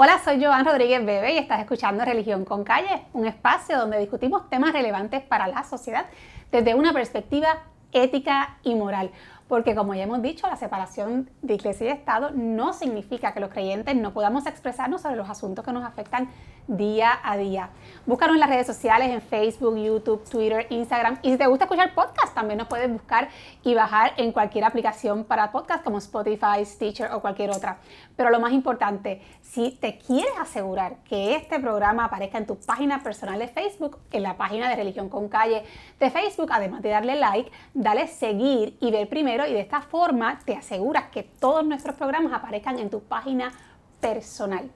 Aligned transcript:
Hola, 0.00 0.20
soy 0.24 0.40
Joan 0.40 0.64
Rodríguez 0.64 1.04
Bebe 1.04 1.32
y 1.32 1.38
estás 1.38 1.58
escuchando 1.58 2.04
Religión 2.04 2.44
con 2.44 2.62
Calle, 2.62 3.02
un 3.14 3.26
espacio 3.26 3.76
donde 3.76 3.98
discutimos 3.98 4.48
temas 4.48 4.72
relevantes 4.72 5.22
para 5.22 5.48
la 5.48 5.64
sociedad 5.64 6.06
desde 6.52 6.76
una 6.76 6.92
perspectiva 6.92 7.64
ética 7.90 8.58
y 8.62 8.76
moral. 8.76 9.10
Porque 9.48 9.74
como 9.74 9.94
ya 9.94 10.02
hemos 10.02 10.20
dicho, 10.20 10.46
la 10.46 10.56
separación 10.56 11.30
de 11.40 11.54
iglesia 11.54 11.86
y 11.86 11.90
Estado 11.90 12.30
no 12.34 12.74
significa 12.74 13.32
que 13.32 13.40
los 13.40 13.50
creyentes 13.50 13.96
no 13.96 14.12
podamos 14.12 14.46
expresarnos 14.46 15.00
sobre 15.00 15.16
los 15.16 15.30
asuntos 15.30 15.64
que 15.64 15.72
nos 15.72 15.84
afectan 15.84 16.28
día 16.66 17.18
a 17.24 17.38
día. 17.38 17.70
Búscanos 18.04 18.34
en 18.34 18.40
las 18.40 18.50
redes 18.50 18.66
sociales, 18.66 19.08
en 19.10 19.22
Facebook, 19.22 19.76
YouTube, 19.78 20.22
Twitter, 20.28 20.66
Instagram. 20.68 21.18
Y 21.22 21.32
si 21.32 21.38
te 21.38 21.46
gusta 21.46 21.64
escuchar 21.64 21.94
podcast, 21.94 22.34
también 22.34 22.58
nos 22.58 22.68
puedes 22.68 22.92
buscar 22.92 23.30
y 23.64 23.74
bajar 23.74 24.12
en 24.18 24.32
cualquier 24.32 24.64
aplicación 24.64 25.24
para 25.24 25.50
podcast 25.50 25.82
como 25.82 25.96
Spotify, 25.96 26.62
Stitcher 26.64 27.10
o 27.12 27.22
cualquier 27.22 27.50
otra. 27.50 27.78
Pero 28.16 28.28
lo 28.28 28.38
más 28.38 28.52
importante, 28.52 29.22
si 29.40 29.70
te 29.70 29.96
quieres 29.96 30.32
asegurar 30.38 30.96
que 31.08 31.36
este 31.36 31.58
programa 31.58 32.04
aparezca 32.04 32.36
en 32.36 32.46
tu 32.46 32.56
página 32.56 33.02
personal 33.02 33.38
de 33.38 33.48
Facebook, 33.48 33.98
en 34.12 34.22
la 34.22 34.36
página 34.36 34.68
de 34.68 34.76
Religión 34.76 35.08
con 35.08 35.28
Calle 35.30 35.64
de 35.98 36.10
Facebook, 36.10 36.50
además 36.52 36.82
de 36.82 36.90
darle 36.90 37.16
like, 37.16 37.50
dale 37.72 38.08
seguir 38.08 38.76
y 38.80 38.90
ver 38.90 39.08
primero 39.08 39.37
y 39.46 39.52
de 39.52 39.60
esta 39.60 39.82
forma 39.82 40.38
te 40.44 40.54
aseguras 40.54 41.10
que 41.10 41.22
todos 41.22 41.64
nuestros 41.64 41.96
programas 41.96 42.32
aparezcan 42.32 42.78
en 42.78 42.90
tu 42.90 43.00
página 43.00 43.52
personal. 44.00 44.70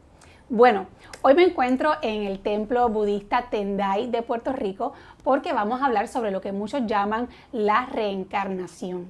Bueno, 0.48 0.86
hoy 1.22 1.34
me 1.34 1.44
encuentro 1.44 1.94
en 2.02 2.24
el 2.24 2.40
templo 2.40 2.88
budista 2.88 3.48
Tendai 3.50 4.10
de 4.10 4.22
Puerto 4.22 4.52
Rico 4.52 4.92
porque 5.24 5.52
vamos 5.52 5.80
a 5.80 5.86
hablar 5.86 6.08
sobre 6.08 6.30
lo 6.30 6.40
que 6.40 6.52
muchos 6.52 6.86
llaman 6.86 7.28
la 7.52 7.86
reencarnación. 7.86 9.06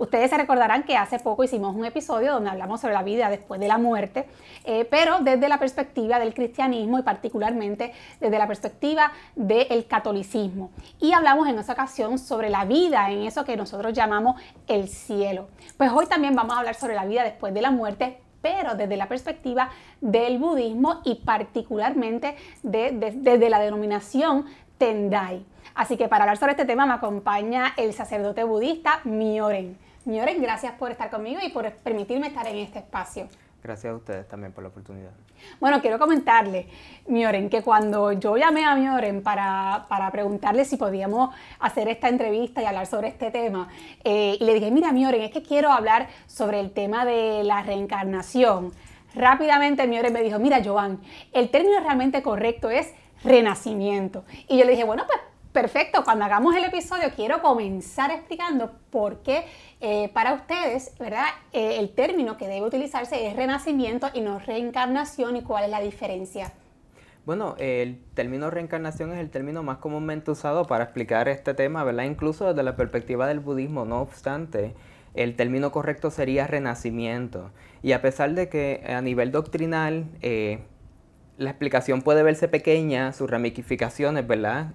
Ustedes 0.00 0.30
se 0.30 0.38
recordarán 0.38 0.84
que 0.84 0.96
hace 0.96 1.18
poco 1.18 1.44
hicimos 1.44 1.76
un 1.76 1.84
episodio 1.84 2.32
donde 2.32 2.48
hablamos 2.48 2.80
sobre 2.80 2.94
la 2.94 3.02
vida 3.02 3.28
después 3.28 3.60
de 3.60 3.68
la 3.68 3.76
muerte, 3.76 4.26
eh, 4.64 4.86
pero 4.90 5.18
desde 5.18 5.46
la 5.46 5.58
perspectiva 5.58 6.18
del 6.18 6.32
cristianismo 6.32 6.98
y 6.98 7.02
particularmente 7.02 7.92
desde 8.18 8.38
la 8.38 8.46
perspectiva 8.46 9.12
del 9.36 9.86
catolicismo. 9.86 10.70
Y 11.00 11.12
hablamos 11.12 11.46
en 11.48 11.58
esa 11.58 11.74
ocasión 11.74 12.18
sobre 12.18 12.48
la 12.48 12.64
vida 12.64 13.10
en 13.10 13.26
eso 13.26 13.44
que 13.44 13.58
nosotros 13.58 13.92
llamamos 13.92 14.40
el 14.68 14.88
cielo. 14.88 15.48
Pues 15.76 15.90
hoy 15.92 16.06
también 16.06 16.34
vamos 16.34 16.56
a 16.56 16.60
hablar 16.60 16.76
sobre 16.76 16.94
la 16.94 17.04
vida 17.04 17.22
después 17.22 17.52
de 17.52 17.60
la 17.60 17.70
muerte, 17.70 18.22
pero 18.40 18.76
desde 18.76 18.96
la 18.96 19.06
perspectiva 19.06 19.68
del 20.00 20.38
budismo 20.38 21.02
y 21.04 21.16
particularmente 21.16 22.36
desde 22.62 23.50
la 23.50 23.60
denominación 23.60 24.46
Tendai. 24.78 25.44
Así 25.74 25.98
que 25.98 26.08
para 26.08 26.24
hablar 26.24 26.38
sobre 26.38 26.52
este 26.52 26.64
tema 26.64 26.86
me 26.86 26.94
acompaña 26.94 27.74
el 27.76 27.92
sacerdote 27.92 28.44
budista 28.44 29.00
Mioren. 29.04 29.89
Mioren, 30.04 30.40
gracias 30.40 30.72
por 30.74 30.90
estar 30.90 31.10
conmigo 31.10 31.40
y 31.42 31.50
por 31.50 31.70
permitirme 31.72 32.28
estar 32.28 32.46
en 32.46 32.56
este 32.56 32.78
espacio. 32.78 33.28
Gracias 33.62 33.92
a 33.92 33.96
ustedes 33.96 34.26
también 34.26 34.52
por 34.52 34.62
la 34.62 34.70
oportunidad. 34.70 35.10
Bueno, 35.60 35.82
quiero 35.82 35.98
comentarle, 35.98 36.66
Mioren, 37.06 37.50
que 37.50 37.62
cuando 37.62 38.12
yo 38.12 38.36
llamé 38.38 38.64
a 38.64 38.74
Mioren 38.74 39.22
para, 39.22 39.84
para 39.88 40.10
preguntarle 40.10 40.64
si 40.64 40.78
podíamos 40.78 41.34
hacer 41.58 41.88
esta 41.88 42.08
entrevista 42.08 42.62
y 42.62 42.64
hablar 42.64 42.86
sobre 42.86 43.08
este 43.08 43.30
tema, 43.30 43.68
eh, 44.02 44.38
y 44.40 44.44
le 44.44 44.54
dije, 44.54 44.70
mira, 44.70 44.92
Mioren, 44.92 45.20
es 45.20 45.30
que 45.30 45.42
quiero 45.42 45.70
hablar 45.70 46.08
sobre 46.26 46.60
el 46.60 46.70
tema 46.70 47.04
de 47.04 47.44
la 47.44 47.62
reencarnación. 47.62 48.72
Rápidamente 49.14 49.86
Mioren 49.86 50.14
me 50.14 50.22
dijo, 50.22 50.38
mira, 50.38 50.62
Joan, 50.64 51.00
el 51.32 51.50
término 51.50 51.80
realmente 51.80 52.22
correcto 52.22 52.70
es 52.70 52.94
renacimiento. 53.22 54.24
Y 54.48 54.56
yo 54.56 54.64
le 54.64 54.70
dije, 54.70 54.84
bueno, 54.84 55.04
pues 55.06 55.18
Perfecto, 55.52 56.04
cuando 56.04 56.24
hagamos 56.24 56.54
el 56.54 56.62
episodio 56.62 57.10
quiero 57.16 57.42
comenzar 57.42 58.12
explicando 58.12 58.70
por 58.90 59.18
qué 59.22 59.46
eh, 59.80 60.08
para 60.14 60.34
ustedes, 60.34 60.92
¿verdad? 60.96 61.26
Eh, 61.52 61.80
el 61.80 61.90
término 61.90 62.36
que 62.36 62.46
debe 62.46 62.64
utilizarse 62.64 63.26
es 63.26 63.34
renacimiento 63.34 64.08
y 64.14 64.20
no 64.20 64.38
reencarnación 64.38 65.34
y 65.34 65.42
cuál 65.42 65.64
es 65.64 65.70
la 65.70 65.80
diferencia. 65.80 66.52
Bueno, 67.26 67.56
el 67.58 68.00
término 68.14 68.48
reencarnación 68.48 69.12
es 69.12 69.18
el 69.18 69.28
término 69.30 69.64
más 69.64 69.78
comúnmente 69.78 70.30
usado 70.30 70.68
para 70.68 70.84
explicar 70.84 71.28
este 71.28 71.52
tema, 71.52 71.82
¿verdad? 71.82 72.04
Incluso 72.04 72.46
desde 72.46 72.62
la 72.62 72.76
perspectiva 72.76 73.26
del 73.26 73.40
budismo, 73.40 73.84
no 73.84 74.02
obstante, 74.02 74.74
el 75.14 75.34
término 75.34 75.72
correcto 75.72 76.12
sería 76.12 76.46
renacimiento. 76.46 77.50
Y 77.82 77.90
a 77.90 78.00
pesar 78.02 78.34
de 78.34 78.48
que 78.48 78.84
a 78.86 79.00
nivel 79.02 79.32
doctrinal 79.32 80.06
eh, 80.22 80.60
la 81.38 81.50
explicación 81.50 82.02
puede 82.02 82.22
verse 82.22 82.46
pequeña, 82.46 83.12
sus 83.12 83.28
ramificaciones, 83.28 84.24
¿verdad? 84.28 84.70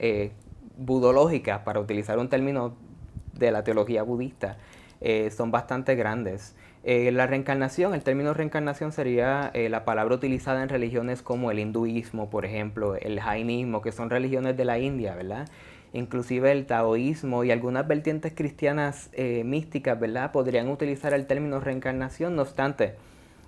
Budológicas, 0.78 1.60
para 1.62 1.80
utilizar 1.80 2.20
un 2.20 2.30
término 2.30 2.76
de 3.34 3.52
la 3.52 3.64
teología 3.64 4.04
budista, 4.04 4.58
eh, 5.02 5.30
son 5.32 5.52
bastante 5.52 5.96
grandes. 5.96 6.56
Eh, 6.84 7.12
la 7.12 7.28
reencarnación, 7.28 7.94
el 7.94 8.04
término 8.04 8.34
reencarnación 8.34 8.92
sería 8.92 9.50
eh, 9.54 9.70
la 9.70 9.86
palabra 9.86 10.16
utilizada 10.16 10.62
en 10.62 10.70
religiones 10.70 11.22
como 11.22 11.52
el 11.52 11.60
hinduismo, 11.60 12.30
por 12.30 12.46
ejemplo, 12.46 12.96
el 12.96 13.20
jainismo, 13.20 13.82
que 13.82 13.92
son 13.92 14.10
religiones 14.10 14.56
de 14.56 14.66
la 14.66 14.78
India, 14.80 15.16
¿verdad? 15.16 15.48
Inclusive 15.94 16.52
el 16.52 16.66
taoísmo 16.66 17.44
y 17.44 17.52
algunas 17.52 17.88
vertientes 17.88 18.34
cristianas 18.36 19.10
místicas, 19.46 19.98
¿verdad? 19.98 20.34
Podrían 20.34 20.68
utilizar 20.68 21.14
el 21.14 21.26
término 21.26 21.62
reencarnación, 21.62 22.36
no 22.36 22.42
obstante, 22.42 22.96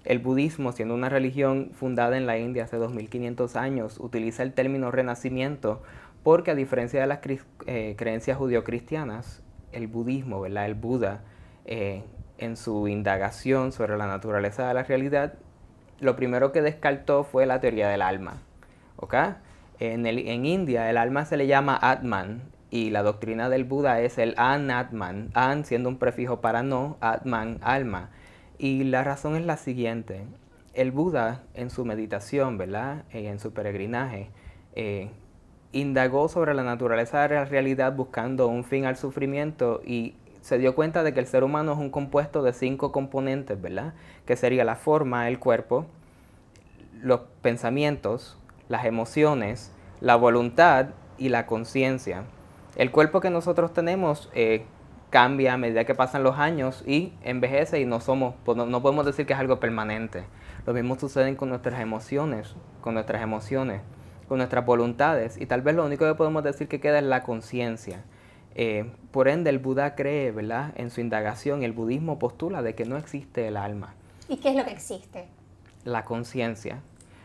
el 0.08 0.20
budismo, 0.20 0.72
siendo 0.72 0.94
una 0.94 1.10
religión 1.10 1.72
fundada 1.74 2.16
en 2.16 2.26
la 2.26 2.38
India 2.38 2.64
hace 2.64 2.78
2500 2.78 3.58
años, 3.58 4.00
utiliza 4.00 4.42
el 4.42 4.54
término 4.54 4.90
renacimiento 4.90 5.82
porque 6.28 6.52
a 6.52 6.56
diferencia 6.56 7.00
de 7.00 7.08
las 7.08 7.20
eh, 7.68 7.96
creencias 7.98 8.38
judio-cristianas, 8.38 9.42
el 9.72 9.88
budismo, 9.88 10.42
¿verdad? 10.42 10.66
el 10.66 10.76
Buda, 10.76 11.22
eh, 11.64 12.04
en 12.38 12.58
su 12.58 12.90
indagación 12.90 13.72
sobre 13.72 13.96
la 13.96 14.08
naturaleza 14.08 14.68
de 14.68 14.74
la 14.74 14.84
realidad, 14.84 15.36
lo 16.02 16.18
primero 16.18 16.52
que 16.52 16.62
descartó 16.62 17.24
fue 17.24 17.46
la 17.46 17.62
teoría 17.62 17.88
del 17.88 18.02
alma. 18.02 18.42
En, 19.80 20.06
en 20.06 20.46
India 20.46 20.90
el 20.90 20.98
alma 20.98 21.24
se 21.24 21.38
le 21.38 21.48
llama 21.48 21.80
Atman 21.82 22.42
y 22.72 22.90
la 22.90 23.04
doctrina 23.04 23.48
del 23.48 23.64
Buda 23.64 24.02
es 24.02 24.18
el 24.18 24.34
Anatman, 24.36 25.30
An 25.34 25.64
siendo 25.64 25.88
un 25.88 25.98
prefijo 25.98 26.42
para 26.42 26.62
no, 26.62 26.98
Atman, 27.00 27.60
alma. 27.62 28.10
Y 28.58 28.84
la 28.84 29.06
razón 29.06 29.38
es 29.38 29.46
la 29.46 29.56
siguiente, 29.56 30.26
el 30.74 30.92
Buda 30.92 31.44
en 31.54 31.70
su 31.70 31.86
meditación, 31.86 32.58
¿verdad? 32.58 33.06
Eh, 33.14 33.30
en 33.30 33.40
su 33.40 33.54
peregrinaje, 33.54 34.30
indagó 35.72 36.30
sobre 36.30 36.54
la 36.54 36.64
naturaleza 36.64 37.28
de 37.28 37.36
la 37.36 37.46
realidad 37.46 37.94
buscando 37.94 38.48
un 38.48 38.64
fin 38.64 38.86
al 38.86 38.98
sufrimiento 38.98 39.82
y 39.86 40.16
se 40.42 40.58
dio 40.58 40.76
cuenta 40.76 41.04
de 41.04 41.14
que 41.14 41.20
el 41.20 41.28
ser 41.28 41.44
humano 41.44 41.74
es 41.74 41.78
un 41.78 41.90
compuesto 41.90 42.42
de 42.42 42.54
cinco 42.54 42.92
componentes, 42.92 43.62
¿verdad? 43.62 43.94
Que 44.26 44.36
sería 44.36 44.64
la 44.64 44.76
forma, 44.76 45.28
el 45.28 45.40
cuerpo, 45.40 45.86
los 47.02 47.22
pensamientos, 47.42 48.38
las 48.70 48.86
emociones, 48.86 49.74
la 50.00 50.16
voluntad 50.16 50.88
y 51.18 51.30
la 51.30 51.46
conciencia. 51.46 52.24
El 52.76 52.92
cuerpo 52.92 53.20
que 53.20 53.30
nosotros 53.30 53.74
tenemos 53.74 54.30
eh, 54.34 54.66
cambia 55.10 55.54
a 55.54 55.58
medida 55.58 55.84
que 55.84 55.96
pasan 55.96 56.24
los 56.24 56.38
años 56.38 56.84
y 56.86 57.12
envejece 57.24 57.82
y 57.82 57.86
no 57.86 58.00
somos, 58.00 58.36
pues 58.46 58.58
no 58.58 58.82
podemos 58.82 59.06
decir 59.06 59.26
que 59.26 59.34
es 59.34 59.40
algo 59.40 59.60
permanente. 59.60 60.24
Lo 60.66 60.74
mismo 60.74 60.98
sucede 60.98 61.36
con 61.36 61.50
nuestras 61.50 61.82
emociones, 61.82 62.56
con 62.82 62.94
nuestras 62.94 63.22
emociones 63.22 63.82
con 64.28 64.38
nuestras 64.38 64.66
voluntades 64.66 65.40
y 65.40 65.46
tal 65.46 65.62
vez 65.62 65.76
lo 65.76 65.86
único 65.86 66.06
que 66.06 66.16
podemos 66.16 66.44
decir 66.44 66.68
que 66.68 66.80
queda 66.80 67.00
es 67.00 67.06
la 67.06 67.24
conciencia. 67.24 68.04
Eh, 68.56 68.90
por 69.12 69.28
ende, 69.28 69.50
el 69.50 69.60
Buda 69.60 69.96
cree, 69.96 70.32
¿verdad? 70.32 70.74
En 70.76 70.90
su 70.90 71.00
indagación, 71.00 71.64
el 71.64 71.74
budismo 71.74 72.18
postula 72.18 72.62
de 72.62 72.74
que 72.74 72.86
no 72.86 72.98
existe 72.98 73.48
el 73.48 73.56
alma. 73.56 73.94
¿Y 74.28 74.38
qué 74.38 74.50
es 74.50 74.56
lo 74.56 74.66
que 74.66 74.72
existe? 74.72 75.26
La 75.84 76.04
conciencia. 76.06 76.82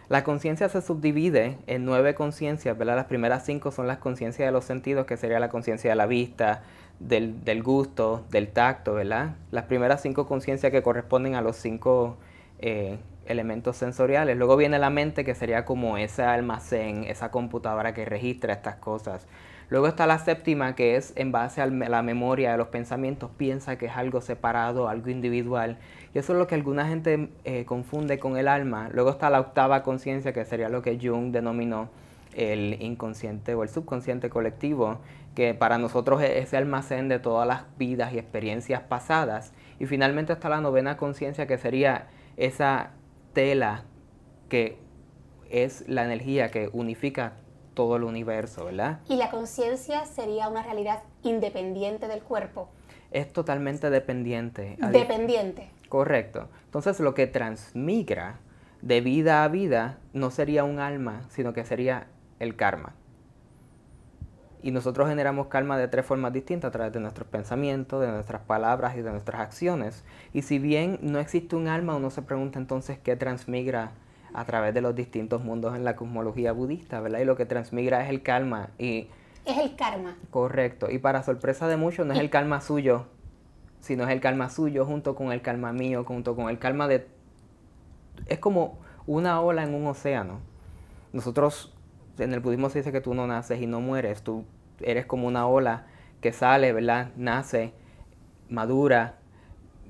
La 0.08 0.24
conciencia 0.24 0.68
se 0.68 0.82
subdivide 0.82 1.56
en 1.66 1.86
nueve 1.86 2.14
conciencias, 2.14 2.76
¿verdad? 2.76 2.96
Las 2.96 3.06
primeras 3.06 3.46
cinco 3.46 3.70
son 3.70 3.86
las 3.86 3.96
conciencias 3.96 4.46
de 4.46 4.52
los 4.52 4.64
sentidos, 4.64 5.06
que 5.06 5.16
sería 5.16 5.40
la 5.40 5.48
conciencia 5.48 5.88
de 5.88 5.96
la 5.96 6.04
vista, 6.04 6.62
del, 7.00 7.42
del, 7.44 7.62
gusto, 7.62 8.26
del 8.30 8.48
tacto, 8.48 8.92
¿verdad? 8.92 9.36
Las 9.50 9.64
primeras 9.64 10.02
cinco 10.02 10.26
conciencias 10.26 10.70
que 10.70 10.82
corresponden 10.82 11.34
a 11.34 11.40
los 11.40 11.56
cinco 11.56 12.19
eh, 12.58 12.98
elementos 13.26 13.76
sensoriales. 13.76 14.36
Luego 14.36 14.56
viene 14.56 14.78
la 14.78 14.90
mente, 14.90 15.24
que 15.24 15.34
sería 15.34 15.64
como 15.64 15.96
ese 15.96 16.22
almacén, 16.22 17.04
esa 17.04 17.30
computadora 17.30 17.94
que 17.94 18.04
registra 18.04 18.52
estas 18.52 18.76
cosas. 18.76 19.26
Luego 19.72 19.86
está 19.86 20.06
la 20.06 20.19
séptima, 20.19 20.74
que 20.74 20.96
es 20.96 21.14
en 21.16 21.32
base 21.32 21.62
a 21.62 21.66
la 21.66 22.02
memoria 22.02 22.52
de 22.52 22.58
los 22.58 22.69
pensamientos, 22.69 23.30
piensa 23.38 23.78
que 23.78 23.86
es 23.86 23.96
algo 23.96 24.20
separado, 24.20 24.88
algo 24.88 25.08
individual. 25.08 25.78
Y 26.14 26.19
eso 26.19 26.34
es 26.34 26.38
lo 26.38 26.46
que 26.46 26.54
alguna 26.54 26.86
gente 26.86 27.30
eh, 27.44 27.64
confunde 27.64 28.19
con 28.19 28.36
el 28.36 28.48
alma. 28.48 28.90
Luego 28.92 29.08
está 29.08 29.30
la 29.30 29.40
octava 29.40 29.82
conciencia, 29.82 30.34
que 30.34 30.44
sería 30.44 30.68
lo 30.68 30.82
que 30.82 30.98
Jung 31.00 31.32
denominó 31.32 31.88
el 32.34 32.82
inconsciente 32.82 33.54
o 33.54 33.62
el 33.62 33.70
subconsciente 33.70 34.28
colectivo, 34.28 34.98
que 35.34 35.54
para 35.54 35.78
nosotros 35.78 36.22
es 36.22 36.30
ese 36.30 36.58
almacén 36.58 37.08
de 37.08 37.18
todas 37.18 37.48
las 37.48 37.64
vidas 37.78 38.12
y 38.12 38.18
experiencias 38.18 38.82
pasadas. 38.82 39.54
Y 39.78 39.86
finalmente 39.86 40.34
está 40.34 40.50
la 40.50 40.60
novena 40.60 40.98
conciencia, 40.98 41.46
que 41.46 41.56
sería 41.56 42.08
esa 42.36 42.90
tela 43.32 43.84
que 44.49 44.79
es 45.50 45.88
la 45.88 46.05
energía 46.05 46.50
que 46.50 46.69
unifica 46.73 47.34
todo 47.75 47.96
el 47.96 48.05
universo, 48.05 48.67
¿verdad? 48.67 49.00
¿Y 49.08 49.17
la 49.17 49.31
conciencia 49.31 50.05
sería 50.05 50.49
una 50.49 50.62
realidad 50.62 51.02
independiente 51.23 52.08
del 52.08 52.23
cuerpo? 52.23 52.69
Es 53.11 53.32
totalmente 53.32 53.90
dependiente. 53.90 54.76
Dependiente. 54.90 55.70
Correcto. 55.88 56.49
Entonces 56.64 57.00
lo 57.00 57.14
que 57.14 57.26
transmigra 57.26 58.40
de 58.81 59.00
vida 59.00 59.44
a 59.44 59.49
vida 59.49 59.99
no 60.12 60.31
sería 60.31 60.64
un 60.64 60.78
alma, 60.78 61.26
sino 61.28 61.52
que 61.52 61.64
sería 61.64 62.08
el 62.38 62.56
karma. 62.56 62.94
Y 64.62 64.70
nosotros 64.70 65.09
generamos 65.09 65.49
karma 65.49 65.76
de 65.76 65.88
tres 65.88 66.06
formas 66.06 66.32
distintas, 66.32 66.69
a 66.69 66.73
través 66.73 66.93
de 66.93 67.00
nuestros 67.00 67.26
pensamientos, 67.26 68.00
de 68.00 68.09
nuestras 68.09 68.43
palabras 68.43 68.97
y 68.97 69.03
de 69.03 69.11
nuestras 69.11 69.41
acciones. 69.41 70.05
Y 70.32 70.43
si 70.43 70.59
bien 70.59 70.99
no 71.03 71.19
existe 71.19 71.56
un 71.56 71.67
alma, 71.67 71.97
uno 71.97 72.11
se 72.11 72.23
pregunta 72.23 72.59
entonces 72.59 72.99
qué 72.99 73.17
transmigra 73.17 73.93
a 74.35 74.44
través 74.44 74.73
de 74.73 74.81
los 74.81 74.94
distintos 74.94 75.43
mundos 75.43 75.75
en 75.75 75.85
la 75.85 75.97
cosmología 75.97 76.53
budista, 76.53 77.00
¿verdad? 77.00 77.20
Y 77.20 77.25
lo 77.25 77.37
que 77.37 77.44
transmigra 77.44 78.05
es 78.05 78.11
el 78.11 78.23
karma. 78.23 78.70
Y, 78.79 79.09
es 79.44 79.59
el 79.59 79.75
karma. 79.75 80.17
Correcto. 80.31 80.91
Y 80.91 80.99
para 80.99 81.23
sorpresa 81.23 81.67
de 81.67 81.76
muchos, 81.76 82.06
no 82.06 82.12
es 82.12 82.20
el 82.20 82.31
karma 82.31 82.61
suyo, 82.61 83.06
sino 83.81 84.05
es 84.05 84.11
el 84.11 84.20
karma 84.20 84.49
suyo 84.49 84.87
junto 84.87 85.14
con 85.14 85.32
el 85.32 85.43
karma 85.43 85.73
mío, 85.73 86.05
junto 86.05 86.37
con 86.37 86.49
el 86.49 86.59
karma 86.59 86.87
de... 86.87 87.06
Es 88.26 88.38
como 88.38 88.79
una 89.06 89.41
ola 89.41 89.64
en 89.64 89.75
un 89.75 89.87
océano. 89.87 90.38
Nosotros 91.12 91.75
en 92.19 92.32
el 92.32 92.41
budismo 92.41 92.69
se 92.70 92.81
dice 92.81 92.93
que 92.93 93.00
tú 93.00 93.14
no 93.14 93.26
naces 93.26 93.61
y 93.61 93.67
no 93.67 93.81
mueres, 93.81 94.23
tú 94.23 94.44
eres 94.81 95.06
como 95.06 95.26
una 95.26 95.47
ola 95.47 95.87
que 96.20 96.32
sale, 96.32 96.73
¿verdad? 96.73 97.11
Nace, 97.17 97.73
madura, 98.49 99.17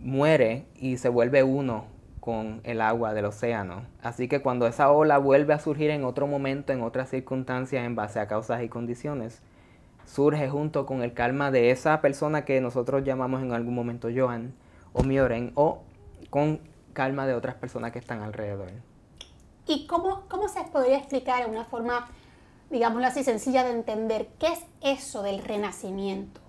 muere 0.00 0.66
y 0.76 0.96
se 0.96 1.08
vuelve 1.08 1.42
uno 1.42 1.86
con 2.20 2.60
el 2.64 2.80
agua 2.80 3.14
del 3.14 3.24
océano. 3.24 3.82
Así 4.00 4.28
que 4.28 4.40
cuando 4.40 4.66
esa 4.66 4.90
ola 4.90 5.18
vuelve 5.18 5.54
a 5.54 5.58
surgir 5.58 5.90
en 5.90 6.04
otro 6.04 6.26
momento, 6.26 6.72
en 6.72 6.82
otras 6.82 7.10
circunstancias, 7.10 7.84
en 7.84 7.96
base 7.96 8.20
a 8.20 8.28
causas 8.28 8.62
y 8.62 8.68
condiciones, 8.68 9.42
surge 10.04 10.48
junto 10.48 10.86
con 10.86 11.02
el 11.02 11.14
karma 11.14 11.50
de 11.50 11.70
esa 11.70 12.00
persona 12.00 12.44
que 12.44 12.60
nosotros 12.60 13.04
llamamos 13.04 13.42
en 13.42 13.52
algún 13.52 13.74
momento 13.74 14.08
Joan 14.14 14.54
o 14.92 15.02
Mioren, 15.02 15.52
o 15.54 15.82
con 16.30 16.60
calma 16.92 17.26
de 17.26 17.34
otras 17.34 17.56
personas 17.56 17.92
que 17.92 17.98
están 17.98 18.22
alrededor. 18.22 18.68
¿Y 19.66 19.86
cómo, 19.86 20.24
cómo 20.28 20.48
se 20.48 20.62
podría 20.64 20.98
explicar 20.98 21.44
de 21.44 21.50
una 21.50 21.64
forma, 21.64 22.08
digámoslo 22.70 23.06
así, 23.06 23.22
sencilla 23.22 23.64
de 23.64 23.70
entender 23.70 24.28
qué 24.38 24.48
es 24.48 24.60
eso 24.80 25.22
del 25.22 25.42
renacimiento? 25.42 26.40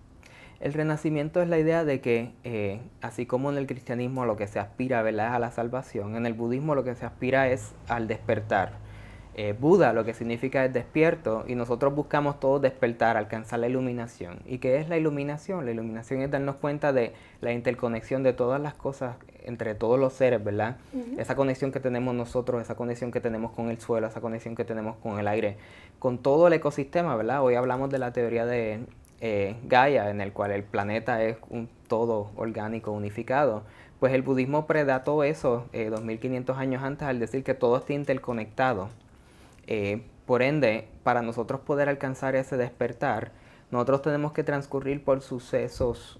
El 0.59 0.73
renacimiento 0.73 1.41
es 1.41 1.49
la 1.49 1.59
idea 1.59 1.83
de 1.83 1.99
que, 1.99 2.31
eh, 2.43 2.79
así 3.01 3.25
como 3.25 3.51
en 3.51 3.57
el 3.57 3.67
cristianismo 3.67 4.25
lo 4.25 4.37
que 4.37 4.47
se 4.47 4.59
aspira 4.59 5.01
¿verdad? 5.01 5.27
es 5.27 5.33
a 5.33 5.39
la 5.39 5.51
salvación, 5.51 6.15
en 6.15 6.25
el 6.25 6.33
budismo 6.33 6.73
lo 6.73 6.83
que 6.83 6.95
se 6.95 7.05
aspira 7.05 7.49
es 7.49 7.73
al 7.87 8.07
despertar. 8.07 8.83
Eh, 9.35 9.55
Buda 9.59 9.93
lo 9.93 10.05
que 10.05 10.13
significa 10.13 10.63
es 10.63 10.71
despierto 10.71 11.43
y 11.47 11.55
nosotros 11.55 11.93
buscamos 11.95 12.39
todos 12.39 12.61
despertar, 12.61 13.17
alcanzar 13.17 13.59
la 13.59 13.67
iluminación. 13.67 14.39
¿Y 14.45 14.59
qué 14.59 14.77
es 14.77 14.89
la 14.89 14.97
iluminación? 14.97 15.65
La 15.65 15.71
iluminación 15.71 16.21
es 16.21 16.31
darnos 16.31 16.55
cuenta 16.57 16.93
de 16.93 17.13
la 17.41 17.51
interconexión 17.51 18.21
de 18.21 18.33
todas 18.33 18.61
las 18.61 18.75
cosas 18.75 19.17
entre 19.45 19.75
todos 19.75 19.99
los 19.99 20.13
seres, 20.13 20.43
¿verdad? 20.43 20.77
Esa 21.17 21.35
conexión 21.35 21.71
que 21.71 21.79
tenemos 21.79 22.15
nosotros, 22.15 22.61
esa 22.61 22.75
conexión 22.75 23.11
que 23.11 23.21
tenemos 23.21 23.51
con 23.51 23.69
el 23.69 23.79
suelo, 23.79 24.07
esa 24.07 24.21
conexión 24.21 24.55
que 24.55 24.65
tenemos 24.65 24.97
con 24.97 25.19
el 25.19 25.27
aire, 25.27 25.57
con 25.99 26.17
todo 26.17 26.47
el 26.47 26.53
ecosistema, 26.53 27.15
¿verdad? 27.15 27.43
Hoy 27.43 27.55
hablamos 27.55 27.89
de 27.89 27.99
la 27.99 28.13
teoría 28.13 28.45
de 28.45 28.85
eh, 29.21 29.55
Gaia, 29.63 30.09
en 30.09 30.21
el 30.21 30.33
cual 30.33 30.51
el 30.51 30.63
planeta 30.63 31.23
es 31.23 31.37
un 31.49 31.69
todo 31.87 32.31
orgánico 32.35 32.91
unificado. 32.91 33.63
Pues 33.99 34.13
el 34.13 34.21
budismo 34.21 34.67
predató 34.67 35.23
eso 35.23 35.67
2500 35.71 36.57
eh, 36.57 36.59
años 36.59 36.83
antes 36.83 37.07
al 37.07 37.19
decir 37.19 37.43
que 37.43 37.53
todo 37.53 37.77
está 37.77 37.93
interconectado. 37.93 38.89
Eh, 39.67 40.03
por 40.25 40.41
ende, 40.41 40.87
para 41.03 41.21
nosotros 41.21 41.61
poder 41.61 41.87
alcanzar 41.87 42.35
ese 42.35 42.57
despertar, 42.57 43.31
nosotros 43.71 44.01
tenemos 44.01 44.33
que 44.33 44.43
transcurrir 44.43 45.03
por 45.03 45.21
sucesos, 45.21 46.19